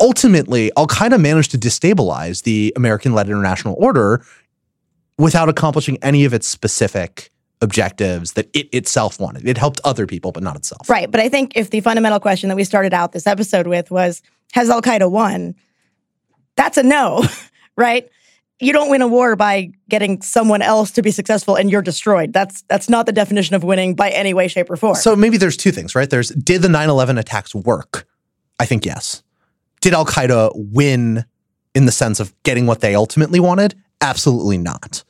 Ultimately, 0.00 0.70
Al 0.76 0.86
Qaeda 0.86 1.20
managed 1.20 1.50
to 1.52 1.58
destabilize 1.58 2.42
the 2.42 2.72
American 2.76 3.14
led 3.14 3.28
international 3.28 3.76
order 3.78 4.22
without 5.16 5.48
accomplishing 5.48 5.98
any 6.02 6.24
of 6.24 6.34
its 6.34 6.48
specific 6.48 7.30
objectives 7.60 8.32
that 8.34 8.48
it 8.54 8.72
itself 8.72 9.18
wanted. 9.18 9.46
It 9.46 9.58
helped 9.58 9.80
other 9.84 10.06
people, 10.06 10.32
but 10.32 10.42
not 10.42 10.56
itself. 10.56 10.88
Right. 10.88 11.10
But 11.10 11.20
I 11.20 11.28
think 11.28 11.56
if 11.56 11.70
the 11.70 11.80
fundamental 11.80 12.20
question 12.20 12.48
that 12.48 12.56
we 12.56 12.64
started 12.64 12.94
out 12.94 13.12
this 13.12 13.26
episode 13.26 13.66
with 13.66 13.90
was 13.90 14.22
Has 14.52 14.70
Al 14.70 14.80
Qaeda 14.80 15.10
won? 15.10 15.54
That's 16.56 16.78
a 16.78 16.82
no, 16.82 17.24
right? 17.76 18.08
You 18.60 18.72
don't 18.72 18.90
win 18.90 19.02
a 19.02 19.06
war 19.06 19.36
by 19.36 19.70
getting 19.88 20.20
someone 20.22 20.62
else 20.62 20.90
to 20.92 21.02
be 21.02 21.10
successful 21.10 21.56
and 21.56 21.70
you're 21.70 21.82
destroyed. 21.82 22.32
That's 22.32 22.62
that's 22.62 22.88
not 22.88 23.06
the 23.06 23.12
definition 23.12 23.54
of 23.54 23.62
winning 23.62 23.94
by 23.94 24.10
any 24.10 24.34
way, 24.34 24.48
shape, 24.48 24.70
or 24.70 24.76
form. 24.76 24.96
So 24.96 25.14
maybe 25.14 25.36
there's 25.36 25.56
two 25.56 25.70
things, 25.70 25.94
right? 25.94 26.08
There's 26.08 26.30
did 26.30 26.62
the 26.62 26.68
9-11 26.68 27.18
attacks 27.18 27.54
work? 27.54 28.06
I 28.58 28.66
think 28.66 28.84
yes. 28.84 29.22
Did 29.80 29.94
Al 29.94 30.04
Qaeda 30.04 30.52
win 30.54 31.24
in 31.74 31.86
the 31.86 31.92
sense 31.92 32.18
of 32.18 32.34
getting 32.42 32.66
what 32.66 32.80
they 32.80 32.94
ultimately 32.94 33.38
wanted? 33.38 33.76
Absolutely 34.00 34.58
not. 34.58 35.04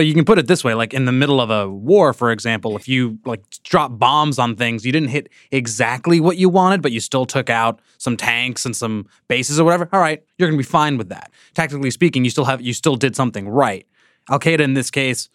But 0.00 0.06
you 0.06 0.14
can 0.14 0.24
put 0.24 0.38
it 0.38 0.46
this 0.46 0.64
way, 0.64 0.72
like 0.72 0.94
in 0.94 1.04
the 1.04 1.12
middle 1.12 1.42
of 1.42 1.50
a 1.50 1.68
war, 1.68 2.14
for 2.14 2.30
example, 2.32 2.74
if 2.74 2.88
you 2.88 3.18
like 3.26 3.42
drop 3.64 3.98
bombs 3.98 4.38
on 4.38 4.56
things, 4.56 4.86
you 4.86 4.92
didn't 4.92 5.10
hit 5.10 5.28
exactly 5.50 6.20
what 6.20 6.38
you 6.38 6.48
wanted, 6.48 6.80
but 6.80 6.90
you 6.90 7.00
still 7.00 7.26
took 7.26 7.50
out 7.50 7.82
some 7.98 8.16
tanks 8.16 8.64
and 8.64 8.74
some 8.74 9.06
bases 9.28 9.60
or 9.60 9.64
whatever. 9.64 9.90
All 9.92 10.00
right, 10.00 10.24
you're 10.38 10.48
going 10.48 10.56
to 10.56 10.64
be 10.64 10.66
fine 10.66 10.96
with 10.96 11.10
that. 11.10 11.30
Tactically 11.52 11.90
speaking, 11.90 12.24
you 12.24 12.30
still 12.30 12.46
have 12.46 12.62
you 12.62 12.72
still 12.72 12.96
did 12.96 13.14
something 13.14 13.46
right. 13.46 13.86
Al 14.30 14.40
Qaeda 14.40 14.60
in 14.60 14.72
this 14.72 14.90
case, 14.90 15.28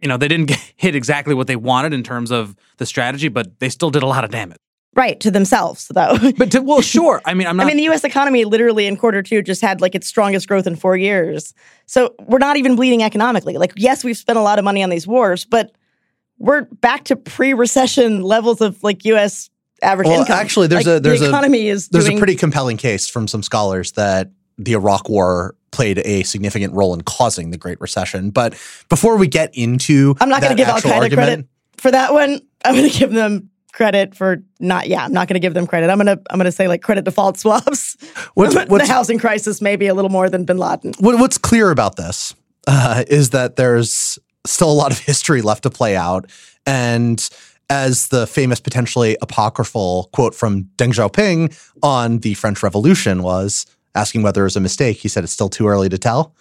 you 0.00 0.08
know, 0.08 0.16
they 0.16 0.26
didn't 0.26 0.46
get, 0.48 0.72
hit 0.74 0.96
exactly 0.96 1.32
what 1.32 1.46
they 1.46 1.54
wanted 1.54 1.94
in 1.94 2.02
terms 2.02 2.32
of 2.32 2.56
the 2.78 2.84
strategy, 2.84 3.28
but 3.28 3.60
they 3.60 3.68
still 3.68 3.90
did 3.90 4.02
a 4.02 4.08
lot 4.08 4.24
of 4.24 4.32
damage. 4.32 4.58
Right 4.94 5.18
to 5.20 5.30
themselves, 5.30 5.88
though. 5.94 6.18
But 6.36 6.50
to, 6.52 6.60
well, 6.60 6.82
sure. 6.82 7.22
I 7.24 7.32
mean, 7.32 7.46
I'm 7.46 7.56
not. 7.56 7.64
I 7.64 7.66
mean, 7.66 7.78
the 7.78 7.84
U.S. 7.84 8.04
economy 8.04 8.44
literally 8.44 8.86
in 8.86 8.96
quarter 8.98 9.22
two 9.22 9.40
just 9.42 9.62
had 9.62 9.80
like 9.80 9.94
its 9.94 10.06
strongest 10.06 10.46
growth 10.48 10.66
in 10.66 10.76
four 10.76 10.96
years. 10.98 11.54
So 11.86 12.14
we're 12.26 12.38
not 12.38 12.58
even 12.58 12.76
bleeding 12.76 13.02
economically. 13.02 13.56
Like, 13.56 13.72
yes, 13.76 14.04
we've 14.04 14.16
spent 14.18 14.38
a 14.38 14.42
lot 14.42 14.58
of 14.58 14.64
money 14.66 14.82
on 14.82 14.90
these 14.90 15.06
wars, 15.06 15.46
but 15.46 15.72
we're 16.38 16.62
back 16.62 17.04
to 17.04 17.16
pre-recession 17.16 18.22
levels 18.22 18.60
of 18.60 18.82
like 18.82 19.04
U.S. 19.06 19.48
average 19.80 20.08
Well, 20.08 20.20
income. 20.20 20.38
actually, 20.38 20.66
there's 20.66 20.86
Like, 20.86 20.98
a 20.98 21.00
there's 21.00 21.20
the 21.20 21.30
a 21.34 21.52
is 21.56 21.88
there's 21.88 22.04
doing, 22.04 22.18
a 22.18 22.20
pretty 22.20 22.34
compelling 22.36 22.76
case 22.76 23.08
from 23.08 23.26
some 23.28 23.42
scholars 23.42 23.92
that 23.92 24.30
the 24.58 24.72
Iraq 24.74 25.08
War 25.08 25.54
played 25.70 25.98
a 26.04 26.22
significant 26.24 26.74
role 26.74 26.92
in 26.92 27.00
causing 27.00 27.50
the 27.50 27.56
Great 27.56 27.80
Recession. 27.80 28.28
But 28.30 28.52
before 28.90 29.16
we 29.16 29.26
get 29.26 29.54
into 29.56 30.14
I'm 30.20 30.28
not 30.28 30.42
going 30.42 30.50
to 30.52 30.56
give 30.56 30.68
Al 30.68 30.76
actual 30.76 30.90
Qaeda 30.90 30.96
argument- 31.00 31.26
credit 31.26 31.46
for 31.78 31.90
that 31.90 32.12
one. 32.12 32.40
I'm 32.64 32.74
going 32.76 32.90
to 32.90 32.96
give 32.98 33.10
them 33.12 33.50
credit 33.72 34.14
for 34.14 34.42
not. 34.60 34.86
Yeah, 34.88 35.04
I'm 35.04 35.12
not 35.12 35.28
going 35.28 35.34
to 35.34 35.40
give 35.40 35.54
them 35.54 35.66
credit. 35.66 35.90
I'm 35.90 35.98
going 35.98 36.06
to 36.18 36.22
I'm 36.30 36.38
going 36.38 36.44
to 36.46 36.52
say 36.52 36.68
like 36.68 36.82
credit 36.82 37.04
default 37.04 37.38
swaps. 37.42 37.96
What's- 38.34 38.54
the 38.54 38.86
housing 38.86 39.18
crisis 39.18 39.60
maybe 39.60 39.86
a 39.86 39.94
little 39.94 40.10
more 40.10 40.28
than 40.30 40.44
Bin 40.44 40.58
Laden. 40.58 40.92
What, 40.98 41.18
what's 41.18 41.38
clear 41.38 41.70
about 41.70 41.96
this 41.96 42.34
uh, 42.66 43.04
is 43.08 43.30
that 43.30 43.56
there's 43.56 44.18
still 44.46 44.70
a 44.70 44.74
lot 44.74 44.92
of 44.92 44.98
history 45.10 45.42
left 45.42 45.62
to 45.64 45.70
play 45.70 45.96
out. 45.96 46.30
And 46.66 47.28
as 47.70 48.08
the 48.08 48.26
famous, 48.26 48.60
potentially 48.60 49.16
apocryphal 49.22 50.10
quote 50.12 50.34
from 50.34 50.64
Deng 50.76 50.92
Xiaoping 50.92 51.56
on 51.82 52.18
the 52.18 52.34
French 52.34 52.62
Revolution 52.62 53.22
was 53.22 53.66
asking 53.94 54.22
whether 54.22 54.42
it 54.42 54.44
was 54.44 54.56
a 54.56 54.60
mistake, 54.60 54.98
he 54.98 55.08
said 55.08 55.24
it's 55.24 55.32
still 55.32 55.48
too 55.48 55.66
early 55.68 55.88
to 55.88 55.98
tell. 55.98 56.34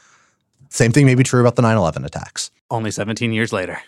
Same 0.69 0.91
thing 0.91 1.05
may 1.05 1.15
be 1.15 1.23
true 1.23 1.41
about 1.41 1.55
the 1.55 1.61
9 1.61 1.75
11 1.77 2.05
attacks. 2.05 2.49
only 2.69 2.91
17 2.91 3.31
years 3.33 3.51
later. 3.51 3.81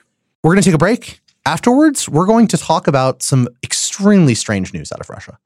We're 0.43 0.53
going 0.53 0.61
to 0.61 0.65
take 0.67 0.75
a 0.75 0.77
break. 0.77 1.21
Afterwards, 1.45 2.07
we're 2.07 2.25
going 2.25 2.47
to 2.47 2.57
talk 2.57 2.87
about 2.87 3.21
some 3.21 3.49
extremely 3.63 4.33
strange 4.33 4.73
news 4.73 4.93
out 4.93 5.01
of 5.01 5.09
Russia. 5.09 5.37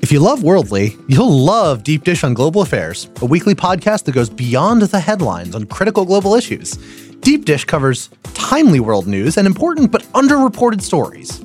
If 0.00 0.10
you 0.10 0.20
love 0.20 0.42
Worldly, 0.42 0.96
you'll 1.08 1.30
love 1.30 1.82
Deep 1.82 2.04
Dish 2.04 2.24
on 2.24 2.32
Global 2.32 2.62
Affairs, 2.62 3.10
a 3.20 3.26
weekly 3.26 3.54
podcast 3.54 4.04
that 4.04 4.12
goes 4.12 4.30
beyond 4.30 4.80
the 4.80 5.00
headlines 5.00 5.54
on 5.54 5.66
critical 5.66 6.06
global 6.06 6.34
issues. 6.34 6.78
Deep 7.20 7.44
Dish 7.44 7.66
covers 7.66 8.08
timely 8.32 8.80
world 8.80 9.06
news 9.06 9.36
and 9.36 9.46
important 9.46 9.92
but 9.92 10.04
underreported 10.14 10.80
stories. 10.80 11.44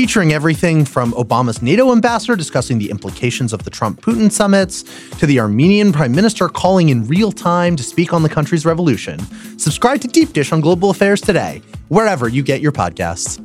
Featuring 0.00 0.32
everything 0.32 0.86
from 0.86 1.12
Obama's 1.12 1.60
NATO 1.60 1.92
ambassador 1.92 2.34
discussing 2.34 2.78
the 2.78 2.88
implications 2.88 3.52
of 3.52 3.64
the 3.64 3.70
Trump 3.70 4.00
Putin 4.00 4.32
summits 4.32 4.82
to 5.18 5.26
the 5.26 5.38
Armenian 5.38 5.92
prime 5.92 6.12
minister 6.12 6.48
calling 6.48 6.88
in 6.88 7.06
real 7.06 7.30
time 7.30 7.76
to 7.76 7.82
speak 7.82 8.14
on 8.14 8.22
the 8.22 8.28
country's 8.30 8.64
revolution. 8.64 9.18
Subscribe 9.58 10.00
to 10.00 10.08
Deep 10.08 10.32
Dish 10.32 10.52
on 10.52 10.62
Global 10.62 10.88
Affairs 10.88 11.20
today, 11.20 11.60
wherever 11.88 12.30
you 12.30 12.42
get 12.42 12.62
your 12.62 12.72
podcasts. 12.72 13.38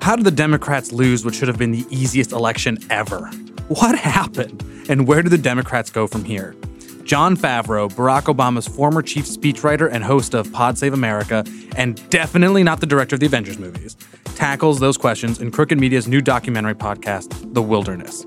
How 0.00 0.14
did 0.14 0.24
the 0.24 0.30
Democrats 0.30 0.92
lose 0.92 1.24
what 1.24 1.34
should 1.34 1.48
have 1.48 1.58
been 1.58 1.72
the 1.72 1.84
easiest 1.90 2.30
election 2.30 2.78
ever? 2.88 3.26
What 3.66 3.98
happened? 3.98 4.62
And 4.88 5.08
where 5.08 5.24
do 5.24 5.28
the 5.28 5.36
Democrats 5.36 5.90
go 5.90 6.06
from 6.06 6.22
here? 6.22 6.54
Jon 7.02 7.36
Favreau, 7.36 7.92
Barack 7.92 8.32
Obama's 8.32 8.68
former 8.68 9.02
chief 9.02 9.24
speechwriter 9.24 9.90
and 9.90 10.04
host 10.04 10.34
of 10.34 10.52
Pod 10.52 10.78
Save 10.78 10.94
America, 10.94 11.44
and 11.74 12.08
definitely 12.10 12.62
not 12.62 12.78
the 12.78 12.86
director 12.86 13.16
of 13.16 13.20
the 13.20 13.26
Avengers 13.26 13.58
movies, 13.58 13.96
tackles 14.34 14.80
those 14.80 14.96
questions 14.96 15.40
in 15.40 15.50
Crooked 15.50 15.78
Media's 15.78 16.08
new 16.08 16.20
documentary 16.20 16.74
podcast, 16.74 17.54
The 17.54 17.62
Wilderness. 17.62 18.26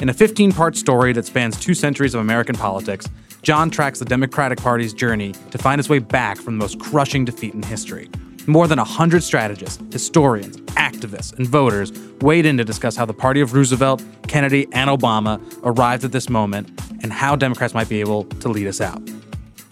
In 0.00 0.08
a 0.08 0.14
15 0.14 0.52
part 0.52 0.76
story 0.76 1.12
that 1.12 1.26
spans 1.26 1.58
two 1.58 1.74
centuries 1.74 2.14
of 2.14 2.20
American 2.20 2.54
politics, 2.54 3.08
Jon 3.42 3.70
tracks 3.70 3.98
the 3.98 4.04
Democratic 4.04 4.58
Party's 4.58 4.94
journey 4.94 5.32
to 5.50 5.58
find 5.58 5.78
its 5.78 5.88
way 5.88 5.98
back 5.98 6.36
from 6.38 6.54
the 6.54 6.64
most 6.64 6.78
crushing 6.78 7.24
defeat 7.24 7.54
in 7.54 7.62
history. 7.62 8.08
More 8.46 8.66
than 8.66 8.78
100 8.78 9.22
strategists, 9.22 9.82
historians, 9.92 10.56
activists, 10.76 11.36
and 11.36 11.46
voters 11.46 11.92
weighed 12.20 12.46
in 12.46 12.56
to 12.56 12.64
discuss 12.64 12.96
how 12.96 13.04
the 13.04 13.12
party 13.12 13.40
of 13.40 13.52
Roosevelt, 13.52 14.02
Kennedy, 14.28 14.66
and 14.72 14.88
Obama 14.88 15.40
arrived 15.62 16.04
at 16.04 16.12
this 16.12 16.28
moment 16.28 16.68
and 17.02 17.12
how 17.12 17.36
Democrats 17.36 17.74
might 17.74 17.88
be 17.88 18.00
able 18.00 18.24
to 18.24 18.48
lead 18.48 18.66
us 18.66 18.80
out. 18.80 19.02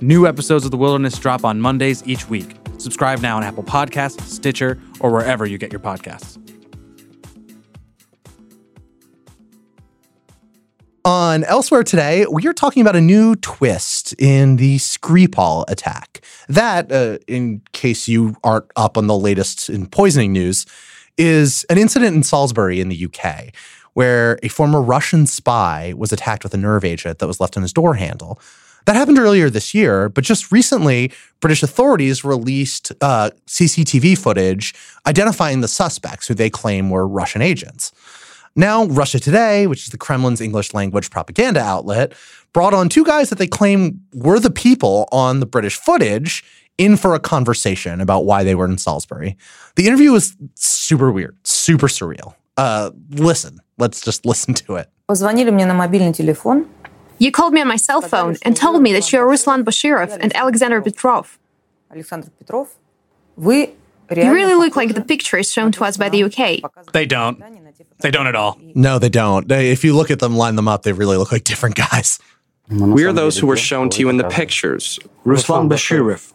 New 0.00 0.26
episodes 0.26 0.64
of 0.64 0.70
The 0.70 0.76
Wilderness 0.76 1.18
drop 1.18 1.44
on 1.44 1.60
Mondays 1.60 2.06
each 2.06 2.28
week. 2.28 2.57
Subscribe 2.78 3.20
now 3.20 3.36
on 3.36 3.42
Apple 3.42 3.64
Podcasts, 3.64 4.20
Stitcher, 4.22 4.80
or 5.00 5.12
wherever 5.12 5.44
you 5.44 5.58
get 5.58 5.72
your 5.72 5.80
podcasts. 5.80 6.38
On 11.04 11.42
Elsewhere 11.44 11.84
today, 11.84 12.26
we 12.30 12.46
are 12.46 12.52
talking 12.52 12.82
about 12.82 12.94
a 12.94 13.00
new 13.00 13.34
twist 13.36 14.14
in 14.18 14.56
the 14.56 14.76
Skripal 14.76 15.64
attack. 15.68 16.20
That, 16.48 16.92
uh, 16.92 17.18
in 17.26 17.62
case 17.72 18.08
you 18.08 18.36
aren't 18.44 18.66
up 18.76 18.98
on 18.98 19.06
the 19.06 19.16
latest 19.16 19.70
in 19.70 19.86
poisoning 19.86 20.32
news, 20.32 20.66
is 21.16 21.64
an 21.70 21.78
incident 21.78 22.14
in 22.14 22.22
Salisbury 22.22 22.80
in 22.80 22.88
the 22.88 23.06
UK 23.06 23.54
where 23.94 24.38
a 24.42 24.48
former 24.48 24.80
Russian 24.80 25.26
spy 25.26 25.92
was 25.96 26.12
attacked 26.12 26.44
with 26.44 26.54
a 26.54 26.58
nerve 26.58 26.84
agent 26.84 27.18
that 27.18 27.26
was 27.26 27.40
left 27.40 27.56
on 27.56 27.62
his 27.62 27.72
door 27.72 27.94
handle. 27.94 28.38
That 28.85 28.95
happened 28.95 29.17
earlier 29.17 29.49
this 29.49 29.73
year, 29.73 30.09
but 30.09 30.23
just 30.23 30.51
recently, 30.51 31.11
British 31.39 31.63
authorities 31.63 32.25
released 32.25 32.91
uh, 33.01 33.29
CCTV 33.47 34.17
footage 34.17 34.73
identifying 35.07 35.61
the 35.61 35.69
suspects 35.69 36.27
who 36.27 36.33
they 36.33 36.49
claim 36.49 36.89
were 36.89 37.07
Russian 37.07 37.41
agents. 37.41 37.93
Now, 38.55 38.85
Russia 38.85 39.19
Today, 39.19 39.67
which 39.67 39.83
is 39.83 39.89
the 39.89 39.97
Kremlin's 39.97 40.41
English 40.41 40.73
language 40.73 41.09
propaganda 41.09 41.61
outlet, 41.61 42.13
brought 42.51 42.73
on 42.73 42.87
two 42.87 43.03
guys 43.03 43.29
that 43.29 43.39
they 43.39 43.47
claim 43.47 44.01
were 44.13 44.39
the 44.39 44.51
people 44.51 45.07
on 45.11 45.39
the 45.39 45.45
British 45.45 45.75
footage 45.75 46.43
in 46.77 46.97
for 46.97 47.15
a 47.15 47.19
conversation 47.19 48.01
about 48.01 48.25
why 48.25 48.43
they 48.43 48.53
were 48.53 48.65
in 48.65 48.77
Salisbury. 48.77 49.37
The 49.75 49.87
interview 49.87 50.11
was 50.11 50.35
super 50.55 51.11
weird, 51.11 51.35
super 51.43 51.87
surreal. 51.87 52.35
Uh, 52.57 52.91
listen, 53.09 53.59
let's 53.77 54.01
just 54.01 54.25
listen 54.25 54.53
to 54.55 54.75
it. 54.75 54.89
Позвонили 55.07 55.49
мне 55.51 55.65
на 55.65 55.73
мобильный 55.73 56.13
телефон. 56.13 56.67
You 57.18 57.30
called 57.32 57.52
me 57.52 57.60
on 57.60 57.68
my 57.68 57.76
cell 57.76 58.00
phone 58.00 58.36
and 58.42 58.56
told 58.56 58.80
me 58.82 58.92
that 58.92 59.12
you 59.12 59.18
are 59.20 59.26
Ruslan 59.26 59.64
Boshirov 59.64 60.16
and 60.20 60.34
Alexander 60.36 60.80
Petrov. 60.80 61.38
You 64.16 64.32
really 64.32 64.54
look 64.54 64.76
like 64.76 64.94
the 64.94 65.02
pictures 65.02 65.52
shown 65.52 65.72
to 65.72 65.84
us 65.84 65.96
by 65.96 66.08
the 66.08 66.24
UK. 66.24 66.60
They 66.92 67.06
don't. 67.06 67.42
They 68.00 68.10
don't 68.10 68.26
at 68.26 68.34
all. 68.36 68.58
No, 68.74 68.98
they 68.98 69.08
don't. 69.08 69.48
They, 69.48 69.70
if 69.70 69.84
you 69.84 69.94
look 69.94 70.10
at 70.10 70.18
them, 70.20 70.36
line 70.36 70.56
them 70.56 70.68
up, 70.68 70.82
they 70.82 70.92
really 70.92 71.16
look 71.16 71.32
like 71.32 71.44
different 71.44 71.74
guys. 71.74 72.18
We 72.70 73.04
are 73.04 73.12
those 73.12 73.38
who 73.38 73.46
were 73.46 73.56
shown 73.56 73.88
to 73.90 74.00
you 74.00 74.08
in 74.08 74.16
the 74.18 74.28
pictures. 74.28 74.98
Ruslan 75.24 75.68
Boshirov, 75.68 76.32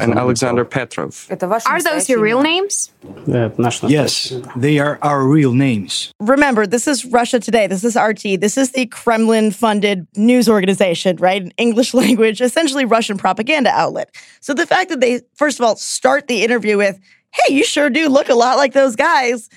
and 0.00 0.14
Alexander 0.14 0.64
Petrov. 0.64 1.26
Are 1.66 1.82
those 1.82 2.08
your 2.08 2.20
real 2.20 2.42
names? 2.42 2.90
Yes, 3.26 4.32
they 4.56 4.78
are 4.78 4.98
our 5.02 5.26
real 5.26 5.52
names. 5.52 6.12
Remember, 6.20 6.66
this 6.66 6.86
is 6.86 7.04
Russia 7.04 7.40
Today. 7.40 7.66
This 7.66 7.84
is 7.84 7.96
RT. 7.96 8.40
This 8.40 8.56
is 8.56 8.72
the 8.72 8.86
Kremlin 8.86 9.50
funded 9.50 10.06
news 10.16 10.48
organization, 10.48 11.16
right? 11.16 11.52
English 11.56 11.94
language, 12.02 12.40
essentially 12.40 12.84
Russian 12.84 13.18
propaganda 13.18 13.70
outlet. 13.70 14.14
So 14.40 14.54
the 14.54 14.66
fact 14.66 14.90
that 14.90 15.00
they, 15.00 15.20
first 15.34 15.58
of 15.58 15.66
all, 15.66 15.76
start 15.76 16.28
the 16.28 16.42
interview 16.42 16.76
with, 16.76 16.98
hey, 17.32 17.54
you 17.54 17.64
sure 17.64 17.90
do 17.90 18.08
look 18.08 18.28
a 18.28 18.34
lot 18.34 18.56
like 18.56 18.72
those 18.72 18.96
guys 18.96 19.48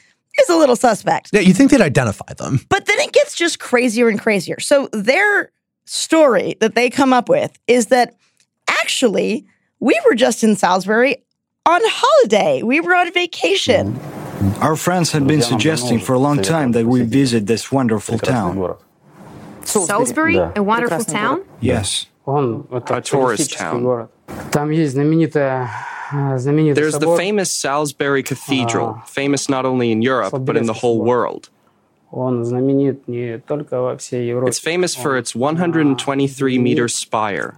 is 0.42 0.50
a 0.50 0.56
little 0.56 0.76
suspect. 0.76 1.30
Yeah, 1.32 1.42
you 1.42 1.54
think 1.54 1.72
they'd 1.72 1.82
identify 1.82 2.34
them. 2.38 2.60
But 2.70 2.86
then 2.86 3.00
it 3.00 3.14
gets 3.14 3.36
just 3.36 3.60
crazier 3.60 4.10
and 4.10 4.20
crazier. 4.20 4.60
So 4.60 4.90
their 4.92 5.52
story 5.86 6.56
that 6.60 6.76
they 6.76 6.90
come 6.90 7.14
up 7.14 7.30
with 7.30 7.58
is 7.68 7.88
that 7.88 8.16
actually 8.68 9.46
we 9.86 10.02
were 10.10 10.16
just 10.16 10.44
in 10.44 10.56
Salisbury 10.56 11.24
on 11.64 11.80
holiday. 11.84 12.64
We 12.64 12.80
were 12.80 12.96
on 12.96 13.14
vacation. 13.14 14.00
Our 14.60 14.76
friends 14.76 15.12
had 15.12 15.28
been 15.28 15.44
suggesting 15.44 16.00
for 16.00 16.14
a 16.14 16.18
long 16.18 16.42
time 16.42 16.72
that 16.72 16.88
we 16.88 17.04
visit 17.04 17.46
this 17.46 17.72
wonderful 17.72 18.18
town. 18.18 18.78
Salisbury, 19.64 20.38
a 20.38 20.64
wonderful 20.64 21.04
town? 21.04 21.44
Yes. 21.62 22.08
A 22.26 23.02
tourist 23.04 23.54
town. 23.54 24.10
There's 26.74 26.98
the 26.98 27.16
famous 27.16 27.52
Salisbury 27.52 28.24
Cathedral, 28.24 29.04
famous 29.06 29.48
not 29.50 29.68
only 29.68 29.92
in 29.92 30.02
Europe, 30.02 30.34
but 30.40 30.58
in 30.58 30.66
the 30.66 30.74
whole 30.74 31.00
world. 31.00 31.50
It's 34.52 34.60
famous 34.60 34.96
for 34.96 35.16
its 35.18 35.36
123 35.36 36.58
meter 36.58 36.88
spire, 36.88 37.56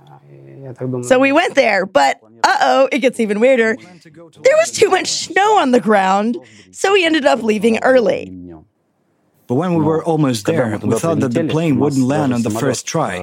so 1.04 1.20
we 1.20 1.32
went 1.32 1.56
there, 1.56 1.86
but 1.86 2.20
uh 2.44 2.58
oh, 2.62 2.90
it 2.92 3.00
gets 3.00 3.20
even 3.20 3.40
weirder. 3.40 3.76
There 4.04 4.58
was 4.58 4.72
too 4.72 4.90
much 4.90 5.08
snow 5.08 5.58
on 5.58 5.72
the 5.72 5.80
ground, 5.80 6.38
so 6.72 6.94
we 6.94 7.06
ended 7.06 7.26
up 7.26 7.44
leaving 7.44 7.80
early. 7.84 8.32
But 9.48 9.56
when 9.56 9.76
we 9.76 9.84
were 9.84 10.04
almost 10.04 10.46
there, 10.46 10.78
we 10.78 11.00
thought 11.00 11.22
that 11.22 11.34
the 11.34 11.48
plane 11.48 11.80
wouldn't 11.80 12.04
land 12.06 12.34
on 12.34 12.42
the 12.42 12.50
first 12.50 12.86
try, 12.86 13.18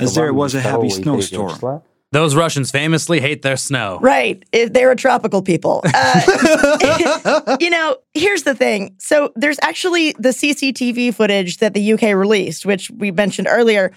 as 0.00 0.14
there 0.14 0.34
was 0.34 0.54
a 0.54 0.60
heavy 0.60 0.90
snowstorm. 0.90 1.82
Those 2.12 2.36
Russians 2.36 2.70
famously 2.70 3.20
hate 3.20 3.42
their 3.42 3.56
snow. 3.56 3.98
Right. 4.00 4.42
Eh, 4.52 4.68
They're 4.70 4.92
a 4.92 4.96
tropical 4.96 5.42
people. 5.42 5.82
Uh, 5.92 7.56
you 7.60 7.68
know, 7.70 7.96
here's 8.14 8.44
the 8.44 8.54
thing. 8.54 8.94
So 8.98 9.32
there's 9.34 9.58
actually 9.62 10.12
the 10.12 10.28
CCTV 10.28 11.14
footage 11.14 11.58
that 11.58 11.74
the 11.74 11.92
UK 11.94 12.14
released, 12.14 12.64
which 12.64 12.90
we 12.90 13.10
mentioned 13.10 13.48
earlier. 13.50 13.92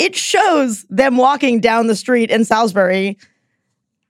It 0.00 0.16
shows 0.16 0.84
them 0.90 1.16
walking 1.16 1.60
down 1.60 1.86
the 1.86 1.94
street 1.94 2.30
in 2.30 2.44
Salisbury, 2.44 3.18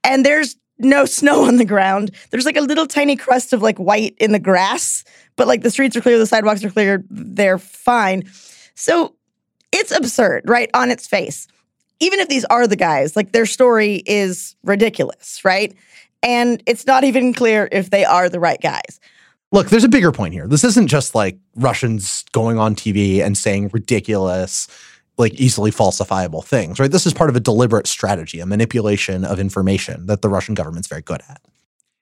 and 0.03 0.25
there's 0.25 0.55
no 0.79 1.05
snow 1.05 1.43
on 1.45 1.57
the 1.57 1.65
ground. 1.65 2.09
There's 2.31 2.45
like 2.45 2.57
a 2.57 2.61
little 2.61 2.87
tiny 2.87 3.15
crust 3.15 3.53
of 3.53 3.61
like 3.61 3.77
white 3.77 4.15
in 4.19 4.31
the 4.31 4.39
grass, 4.39 5.03
but 5.35 5.47
like 5.47 5.61
the 5.61 5.69
streets 5.69 5.95
are 5.95 6.01
clear, 6.01 6.17
the 6.17 6.25
sidewalks 6.25 6.63
are 6.63 6.71
clear, 6.71 7.03
they're 7.09 7.59
fine. 7.59 8.23
So 8.73 9.15
it's 9.71 9.91
absurd, 9.91 10.49
right? 10.49 10.71
On 10.73 10.89
its 10.89 11.05
face 11.05 11.47
even 12.01 12.19
if 12.19 12.27
these 12.27 12.43
are 12.45 12.67
the 12.67 12.75
guys, 12.75 13.15
like 13.15 13.31
their 13.31 13.45
story 13.45 14.01
is 14.05 14.55
ridiculous, 14.63 15.45
right? 15.45 15.73
And 16.23 16.61
it's 16.65 16.85
not 16.85 17.03
even 17.03 17.33
clear 17.33 17.69
if 17.71 17.91
they 17.91 18.03
are 18.03 18.27
the 18.27 18.39
right 18.39 18.59
guys. 18.59 18.99
Look, 19.51 19.69
there's 19.69 19.83
a 19.83 19.89
bigger 19.89 20.11
point 20.11 20.33
here. 20.33 20.47
This 20.47 20.63
isn't 20.63 20.87
just 20.87 21.13
like 21.13 21.37
Russians 21.55 22.25
going 22.31 22.57
on 22.57 22.75
TV 22.75 23.23
and 23.23 23.37
saying 23.37 23.69
ridiculous, 23.71 24.67
like 25.21 25.33
easily 25.35 25.71
falsifiable 25.71 26.43
things, 26.43 26.79
right? 26.79 26.91
This 26.91 27.05
is 27.05 27.13
part 27.13 27.29
of 27.29 27.35
a 27.37 27.39
deliberate 27.39 27.87
strategy, 27.87 28.39
a 28.41 28.45
manipulation 28.45 29.23
of 29.23 29.39
information 29.39 30.07
that 30.07 30.21
the 30.21 30.27
Russian 30.29 30.53
government's 30.55 30.87
very 30.89 31.01
good 31.01 31.21
at. 31.29 31.41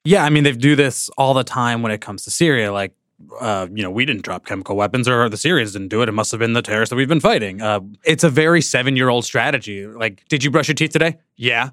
Yeah, 0.05 0.23
I 0.23 0.29
mean 0.29 0.43
they 0.43 0.53
do 0.53 0.75
this 0.75 1.10
all 1.17 1.34
the 1.36 1.43
time 1.43 1.82
when 1.84 1.91
it 1.91 2.01
comes 2.01 2.23
to 2.23 2.32
Syria. 2.32 2.71
Like, 2.71 2.93
uh, 3.39 3.67
you 3.73 3.84
know, 3.84 3.91
we 3.91 4.05
didn't 4.05 4.23
drop 4.23 4.45
chemical 4.45 4.75
weapons, 4.77 5.08
or 5.08 5.27
the 5.29 5.38
Syrians 5.38 5.73
didn't 5.73 5.89
do 5.89 6.01
it. 6.01 6.10
It 6.10 6.13
must 6.13 6.32
have 6.32 6.39
been 6.39 6.53
the 6.53 6.62
terrorists 6.62 6.89
that 6.89 6.95
we've 6.95 7.08
been 7.10 7.19
fighting. 7.19 7.62
Uh, 7.62 7.82
it's 8.05 8.23
a 8.23 8.29
very 8.29 8.62
seven-year-old 8.62 9.25
strategy. 9.25 9.86
Like, 9.86 10.23
did 10.29 10.43
you 10.43 10.49
brush 10.51 10.69
your 10.69 10.75
teeth 10.75 10.91
today? 10.91 11.17
Yeah. 11.36 11.71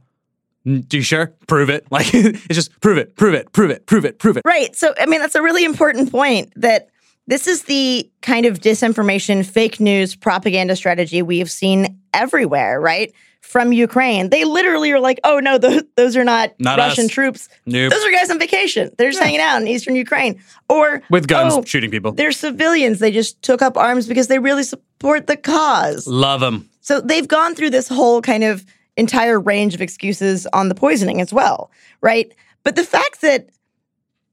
"Mm, 0.67 0.89
Do 0.89 0.97
you 0.97 1.05
sure? 1.05 1.33
Prove 1.47 1.71
it. 1.71 1.87
Like, 1.91 2.13
it's 2.13 2.47
just 2.49 2.79
prove 2.81 2.99
it, 2.99 3.15
prove 3.17 3.35
it, 3.35 3.53
prove 3.53 3.71
it, 3.71 3.87
prove 3.87 4.05
it, 4.05 4.19
prove 4.19 4.37
it. 4.37 4.43
Right. 4.45 4.75
So, 4.75 4.93
I 4.99 5.07
mean, 5.07 5.21
that's 5.21 5.37
a 5.37 5.43
really 5.43 5.65
important 5.65 6.11
point 6.11 6.53
that 6.57 6.89
this 7.27 7.47
is 7.47 7.65
the 7.65 8.11
kind 8.23 8.47
of 8.47 8.61
disinformation, 8.61 9.45
fake 9.45 9.81
news, 9.81 10.15
propaganda 10.15 10.77
strategy 10.77 11.23
we've 11.23 11.51
seen 11.51 11.99
everywhere, 12.15 12.81
right? 12.81 13.13
From 13.41 13.73
Ukraine. 13.73 14.31
They 14.31 14.45
literally 14.45 14.91
are 14.93 14.99
like, 15.01 15.21
oh, 15.23 15.39
no, 15.39 15.57
those, 15.59 15.83
those 15.97 16.17
are 16.17 16.25
not, 16.25 16.53
Not 16.59 16.79
Russian 16.79 17.05
us. 17.05 17.11
troops. 17.11 17.49
Nope. 17.65 17.93
Those 17.93 18.05
are 18.05 18.11
guys 18.11 18.31
on 18.31 18.39
vacation. 18.39 18.91
They're 18.99 19.11
just 19.11 19.23
hanging 19.23 19.41
out 19.41 19.61
in 19.63 19.69
eastern 19.69 19.95
Ukraine. 19.95 20.41
Or 20.69 21.03
With 21.11 21.29
guns, 21.29 21.55
"Oh, 21.55 21.63
shooting 21.65 21.91
people. 21.91 22.13
They're 22.13 22.33
civilians. 22.33 22.99
They 22.99 23.13
just 23.13 23.41
took 23.43 23.63
up 23.63 23.77
arms 23.77 24.07
because 24.09 24.27
they 24.27 24.39
really 24.41 24.65
support 24.65 25.27
the 25.29 25.37
cause. 25.37 26.07
Love 26.09 26.41
them. 26.41 26.69
So 26.81 27.01
they've 27.01 27.27
gone 27.29 27.55
through 27.55 27.71
this 27.71 27.89
whole 27.89 28.21
kind 28.21 28.43
of 28.45 28.65
entire 28.97 29.39
range 29.39 29.75
of 29.75 29.81
excuses 29.81 30.47
on 30.53 30.69
the 30.69 30.75
poisoning 30.75 31.21
as 31.21 31.33
well, 31.33 31.71
right? 32.01 32.33
But 32.65 32.75
the 32.77 32.85
fact 32.85 33.21
that 33.21 33.49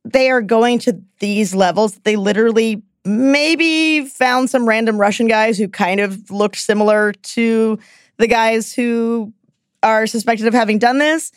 they 0.03 0.29
are 0.29 0.41
going 0.41 0.79
to 0.79 0.99
these 1.19 1.55
levels, 1.55 1.95
they 1.99 2.15
literally 2.15 2.81
maybe 3.05 4.05
found 4.05 4.49
some 4.49 4.67
random 4.67 4.99
Russian 4.99 5.27
guys 5.27 5.57
who 5.57 5.67
kind 5.67 5.99
of 5.99 6.31
looked 6.31 6.57
similar 6.57 7.13
to 7.13 7.79
the 8.17 8.27
guys 8.27 8.73
who 8.73 9.33
are 9.81 10.07
suspected 10.07 10.47
of 10.47 10.53
having 10.53 10.79
done 10.79 10.99
this. 10.99 11.31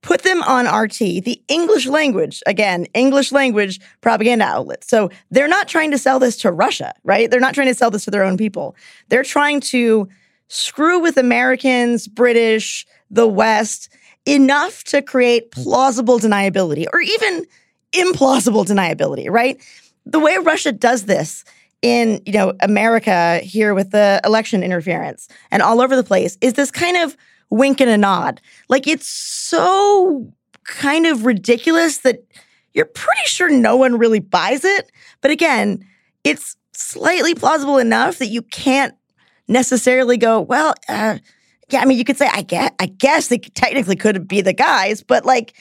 Put 0.00 0.22
them 0.22 0.42
on 0.44 0.66
RT, 0.66 0.98
the 0.98 1.42
English 1.48 1.86
language, 1.86 2.40
again, 2.46 2.86
English 2.94 3.32
language 3.32 3.80
propaganda 4.00 4.44
outlet. 4.44 4.84
So 4.84 5.10
they're 5.32 5.48
not 5.48 5.66
trying 5.66 5.90
to 5.90 5.98
sell 5.98 6.20
this 6.20 6.36
to 6.38 6.52
Russia, 6.52 6.94
right? 7.02 7.28
They're 7.28 7.40
not 7.40 7.52
trying 7.54 7.66
to 7.66 7.74
sell 7.74 7.90
this 7.90 8.04
to 8.04 8.12
their 8.12 8.22
own 8.22 8.36
people. 8.36 8.76
They're 9.08 9.24
trying 9.24 9.60
to 9.62 10.08
screw 10.46 11.00
with 11.00 11.16
Americans, 11.16 12.06
British, 12.06 12.86
the 13.10 13.26
West 13.26 13.88
enough 14.24 14.84
to 14.84 15.02
create 15.02 15.50
plausible 15.50 16.20
deniability 16.20 16.86
or 16.92 17.00
even 17.00 17.44
implausible 17.92 18.66
deniability, 18.66 19.30
right? 19.30 19.60
The 20.06 20.20
way 20.20 20.36
Russia 20.38 20.72
does 20.72 21.04
this 21.04 21.44
in, 21.82 22.20
you 22.26 22.32
know, 22.32 22.54
America 22.60 23.38
here 23.38 23.74
with 23.74 23.90
the 23.90 24.20
election 24.24 24.62
interference 24.62 25.28
and 25.50 25.62
all 25.62 25.80
over 25.80 25.96
the 25.96 26.04
place 26.04 26.36
is 26.40 26.54
this 26.54 26.70
kind 26.70 26.96
of 26.96 27.16
wink 27.50 27.80
and 27.80 27.90
a 27.90 27.96
nod. 27.96 28.40
Like 28.68 28.86
it's 28.86 29.08
so 29.08 30.32
kind 30.64 31.06
of 31.06 31.24
ridiculous 31.24 31.98
that 31.98 32.24
you're 32.72 32.84
pretty 32.84 33.22
sure 33.26 33.48
no 33.48 33.76
one 33.76 33.98
really 33.98 34.20
buys 34.20 34.64
it. 34.64 34.90
But 35.20 35.30
again, 35.30 35.84
it's 36.24 36.56
slightly 36.72 37.34
plausible 37.34 37.78
enough 37.78 38.18
that 38.18 38.26
you 38.26 38.42
can't 38.42 38.94
necessarily 39.48 40.16
go, 40.16 40.40
well, 40.40 40.74
uh, 40.88 41.18
yeah, 41.70 41.80
I 41.80 41.84
mean, 41.84 41.98
you 41.98 42.04
could 42.04 42.16
say, 42.16 42.28
I 42.32 42.42
guess, 42.42 42.70
I 42.78 42.86
guess 42.86 43.28
they 43.28 43.38
technically 43.38 43.96
could 43.96 44.28
be 44.28 44.40
the 44.40 44.52
guys, 44.52 45.02
but 45.02 45.24
like, 45.24 45.54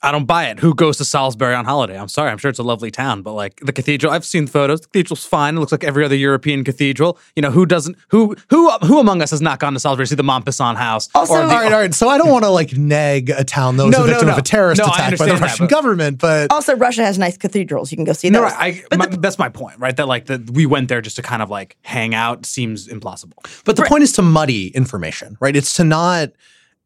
I 0.00 0.12
don't 0.12 0.26
buy 0.26 0.46
it. 0.46 0.60
Who 0.60 0.74
goes 0.74 0.96
to 0.98 1.04
Salisbury 1.04 1.54
on 1.54 1.64
holiday? 1.64 1.98
I'm 1.98 2.06
sorry. 2.06 2.30
I'm 2.30 2.38
sure 2.38 2.48
it's 2.48 2.60
a 2.60 2.62
lovely 2.62 2.90
town, 2.90 3.22
but 3.22 3.32
like 3.32 3.58
the 3.60 3.72
cathedral, 3.72 4.12
I've 4.12 4.24
seen 4.24 4.46
photos. 4.46 4.80
The 4.82 4.86
cathedral's 4.88 5.24
fine. 5.24 5.56
It 5.56 5.60
looks 5.60 5.72
like 5.72 5.82
every 5.82 6.04
other 6.04 6.14
European 6.14 6.62
cathedral. 6.62 7.18
You 7.34 7.42
know, 7.42 7.50
who 7.50 7.66
doesn't? 7.66 7.96
Who 8.10 8.36
who 8.48 8.70
who 8.78 9.00
among 9.00 9.22
us 9.22 9.30
has 9.32 9.40
not 9.40 9.58
gone 9.58 9.72
to 9.72 9.80
Salisbury 9.80 10.06
to 10.06 10.10
see 10.10 10.14
the 10.14 10.22
Mompesson 10.22 10.76
house? 10.76 11.08
Also- 11.16 11.34
or 11.34 11.38
the, 11.38 11.42
all 11.42 11.48
right, 11.48 11.72
all 11.72 11.80
right. 11.80 11.92
So 11.92 12.08
I 12.08 12.16
don't 12.16 12.30
want 12.30 12.44
to 12.44 12.50
like 12.50 12.76
neg 12.76 13.30
a 13.30 13.42
town 13.42 13.76
that 13.78 13.86
was 13.86 13.92
No, 13.92 14.04
a 14.04 14.06
no, 14.06 14.12
victim 14.12 14.28
of 14.28 14.38
a 14.38 14.42
terrorist 14.42 14.78
No, 14.80 14.84
attack 14.86 14.96
by 14.96 15.02
the 15.02 15.04
understand 15.32 15.38
that, 15.38 15.40
Russian 15.42 15.66
but- 15.66 15.70
government, 15.70 16.18
but 16.18 16.52
also 16.52 16.76
Russia 16.76 17.02
has 17.04 17.18
nice 17.18 17.36
cathedrals. 17.36 17.90
You 17.90 17.96
can 17.96 18.04
go 18.04 18.12
see 18.12 18.30
No, 18.30 18.42
those. 18.42 18.52
right. 18.52 18.74
I, 18.76 18.84
But 18.90 18.98
my- 19.00 19.06
the- 19.06 19.16
that's 19.16 19.38
my 19.38 19.48
point, 19.48 19.80
right? 19.80 19.96
That 19.96 20.06
like 20.06 20.26
that 20.26 20.48
we 20.50 20.64
went 20.64 20.88
there 20.88 21.00
just 21.00 21.16
to 21.16 21.22
kind 21.22 21.42
of 21.42 21.50
like 21.50 21.76
hang 21.82 22.14
out 22.14 22.46
seems 22.46 22.86
implausible. 22.86 23.32
But 23.64 23.74
the 23.74 23.82
point 23.82 24.04
is 24.04 24.12
to 24.12 24.22
muddy 24.22 24.68
information, 24.68 25.36
right? 25.40 25.56
It's 25.56 25.72
to 25.74 25.82
not 25.84 26.30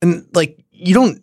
and 0.00 0.26
like 0.34 0.58
you 0.72 0.94
don't 0.94 1.22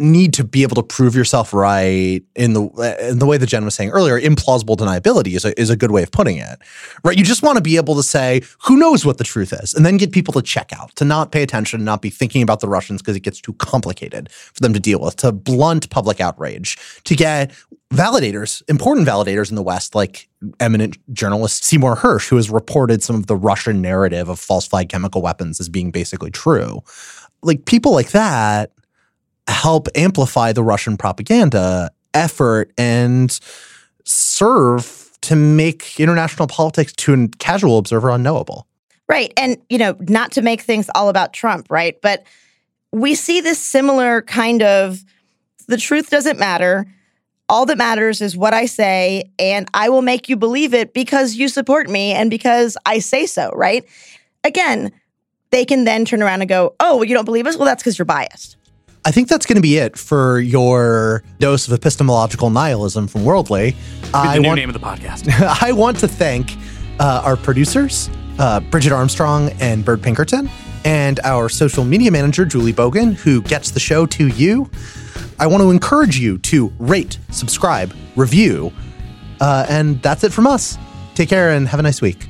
need 0.00 0.32
to 0.34 0.44
be 0.44 0.62
able 0.62 0.76
to 0.76 0.82
prove 0.82 1.14
yourself 1.14 1.52
right 1.52 2.22
in 2.34 2.52
the 2.54 3.08
in 3.08 3.18
the 3.18 3.26
way 3.26 3.36
that 3.36 3.46
Jenn 3.46 3.64
was 3.64 3.74
saying 3.74 3.90
earlier. 3.90 4.20
Implausible 4.20 4.76
deniability 4.76 5.34
is 5.34 5.44
a, 5.44 5.58
is 5.60 5.70
a 5.70 5.76
good 5.76 5.90
way 5.90 6.02
of 6.02 6.10
putting 6.10 6.38
it, 6.38 6.58
right? 7.04 7.16
You 7.16 7.24
just 7.24 7.42
want 7.42 7.56
to 7.56 7.62
be 7.62 7.76
able 7.76 7.94
to 7.96 8.02
say 8.02 8.42
who 8.64 8.76
knows 8.76 9.04
what 9.04 9.18
the 9.18 9.24
truth 9.24 9.52
is, 9.52 9.74
and 9.74 9.84
then 9.84 9.96
get 9.96 10.12
people 10.12 10.32
to 10.34 10.42
check 10.42 10.72
out, 10.72 10.94
to 10.96 11.04
not 11.04 11.32
pay 11.32 11.42
attention, 11.42 11.84
not 11.84 12.02
be 12.02 12.10
thinking 12.10 12.42
about 12.42 12.60
the 12.60 12.68
Russians 12.68 13.02
because 13.02 13.16
it 13.16 13.20
gets 13.20 13.40
too 13.40 13.52
complicated 13.54 14.30
for 14.30 14.60
them 14.60 14.72
to 14.72 14.80
deal 14.80 15.00
with, 15.00 15.16
to 15.16 15.32
blunt 15.32 15.90
public 15.90 16.20
outrage, 16.20 16.78
to 17.04 17.14
get 17.14 17.52
validators, 17.92 18.62
important 18.68 19.06
validators 19.06 19.50
in 19.50 19.56
the 19.56 19.62
West, 19.62 19.94
like 19.94 20.28
eminent 20.60 20.96
journalist 21.12 21.64
Seymour 21.64 21.96
Hersh, 21.96 22.28
who 22.28 22.36
has 22.36 22.48
reported 22.48 23.02
some 23.02 23.16
of 23.16 23.26
the 23.26 23.36
Russian 23.36 23.82
narrative 23.82 24.28
of 24.28 24.38
falsified 24.38 24.88
chemical 24.88 25.22
weapons 25.22 25.60
as 25.60 25.68
being 25.68 25.90
basically 25.90 26.30
true. 26.30 26.82
Like 27.42 27.64
people 27.64 27.92
like 27.92 28.10
that 28.10 28.70
help 29.50 29.88
amplify 29.94 30.52
the 30.52 30.62
Russian 30.62 30.96
propaganda 30.96 31.90
effort 32.14 32.72
and 32.78 33.38
serve 34.04 35.10
to 35.22 35.36
make 35.36 35.98
international 36.00 36.48
politics 36.48 36.92
to 36.94 37.14
a 37.14 37.28
casual 37.38 37.78
observer 37.78 38.10
unknowable. 38.10 38.66
Right. 39.08 39.32
And, 39.36 39.58
you 39.68 39.78
know, 39.78 39.96
not 40.00 40.32
to 40.32 40.42
make 40.42 40.62
things 40.62 40.88
all 40.94 41.08
about 41.08 41.32
Trump, 41.32 41.66
right? 41.68 42.00
But 42.00 42.24
we 42.92 43.14
see 43.14 43.40
this 43.40 43.58
similar 43.58 44.22
kind 44.22 44.62
of 44.62 45.04
the 45.66 45.76
truth 45.76 46.10
doesn't 46.10 46.38
matter. 46.38 46.86
All 47.48 47.66
that 47.66 47.78
matters 47.78 48.20
is 48.20 48.36
what 48.36 48.54
I 48.54 48.66
say, 48.66 49.24
and 49.38 49.68
I 49.74 49.88
will 49.88 50.02
make 50.02 50.28
you 50.28 50.36
believe 50.36 50.72
it 50.72 50.94
because 50.94 51.34
you 51.34 51.48
support 51.48 51.90
me 51.90 52.12
and 52.12 52.30
because 52.30 52.76
I 52.86 53.00
say 53.00 53.26
so, 53.26 53.50
right? 53.54 53.84
Again, 54.44 54.92
they 55.50 55.64
can 55.64 55.84
then 55.84 56.04
turn 56.04 56.22
around 56.22 56.42
and 56.42 56.48
go, 56.48 56.74
oh, 56.78 56.96
well, 56.96 57.04
you 57.04 57.14
don't 57.14 57.24
believe 57.24 57.46
us? 57.46 57.56
Well, 57.56 57.66
that's 57.66 57.82
because 57.82 57.98
you're 57.98 58.06
biased. 58.06 58.56
I 59.04 59.12
think 59.12 59.28
that's 59.28 59.46
going 59.46 59.56
to 59.56 59.62
be 59.62 59.78
it 59.78 59.96
for 59.96 60.40
your 60.40 61.22
dose 61.38 61.66
of 61.66 61.72
epistemological 61.72 62.50
nihilism 62.50 63.06
from 63.08 63.24
Worldly. 63.24 63.74
I 64.12 64.38
new 64.38 64.48
want, 64.48 64.58
name 64.58 64.68
of 64.68 64.74
the 64.74 64.80
podcast. 64.80 65.30
I 65.62 65.72
want 65.72 65.98
to 66.00 66.08
thank 66.08 66.56
uh, 66.98 67.22
our 67.24 67.36
producers, 67.36 68.10
uh, 68.38 68.60
Bridget 68.60 68.92
Armstrong 68.92 69.50
and 69.60 69.84
Bird 69.84 70.02
Pinkerton, 70.02 70.50
and 70.84 71.18
our 71.20 71.48
social 71.48 71.84
media 71.84 72.10
manager, 72.10 72.44
Julie 72.44 72.74
Bogan, 72.74 73.14
who 73.14 73.40
gets 73.42 73.70
the 73.70 73.80
show 73.80 74.04
to 74.06 74.28
you. 74.28 74.70
I 75.38 75.46
want 75.46 75.62
to 75.62 75.70
encourage 75.70 76.18
you 76.18 76.36
to 76.38 76.70
rate, 76.78 77.18
subscribe, 77.30 77.94
review, 78.16 78.70
uh, 79.40 79.64
and 79.70 80.02
that's 80.02 80.24
it 80.24 80.32
from 80.32 80.46
us. 80.46 80.76
Take 81.14 81.30
care 81.30 81.52
and 81.52 81.66
have 81.66 81.80
a 81.80 81.82
nice 81.82 82.02
week. 82.02 82.28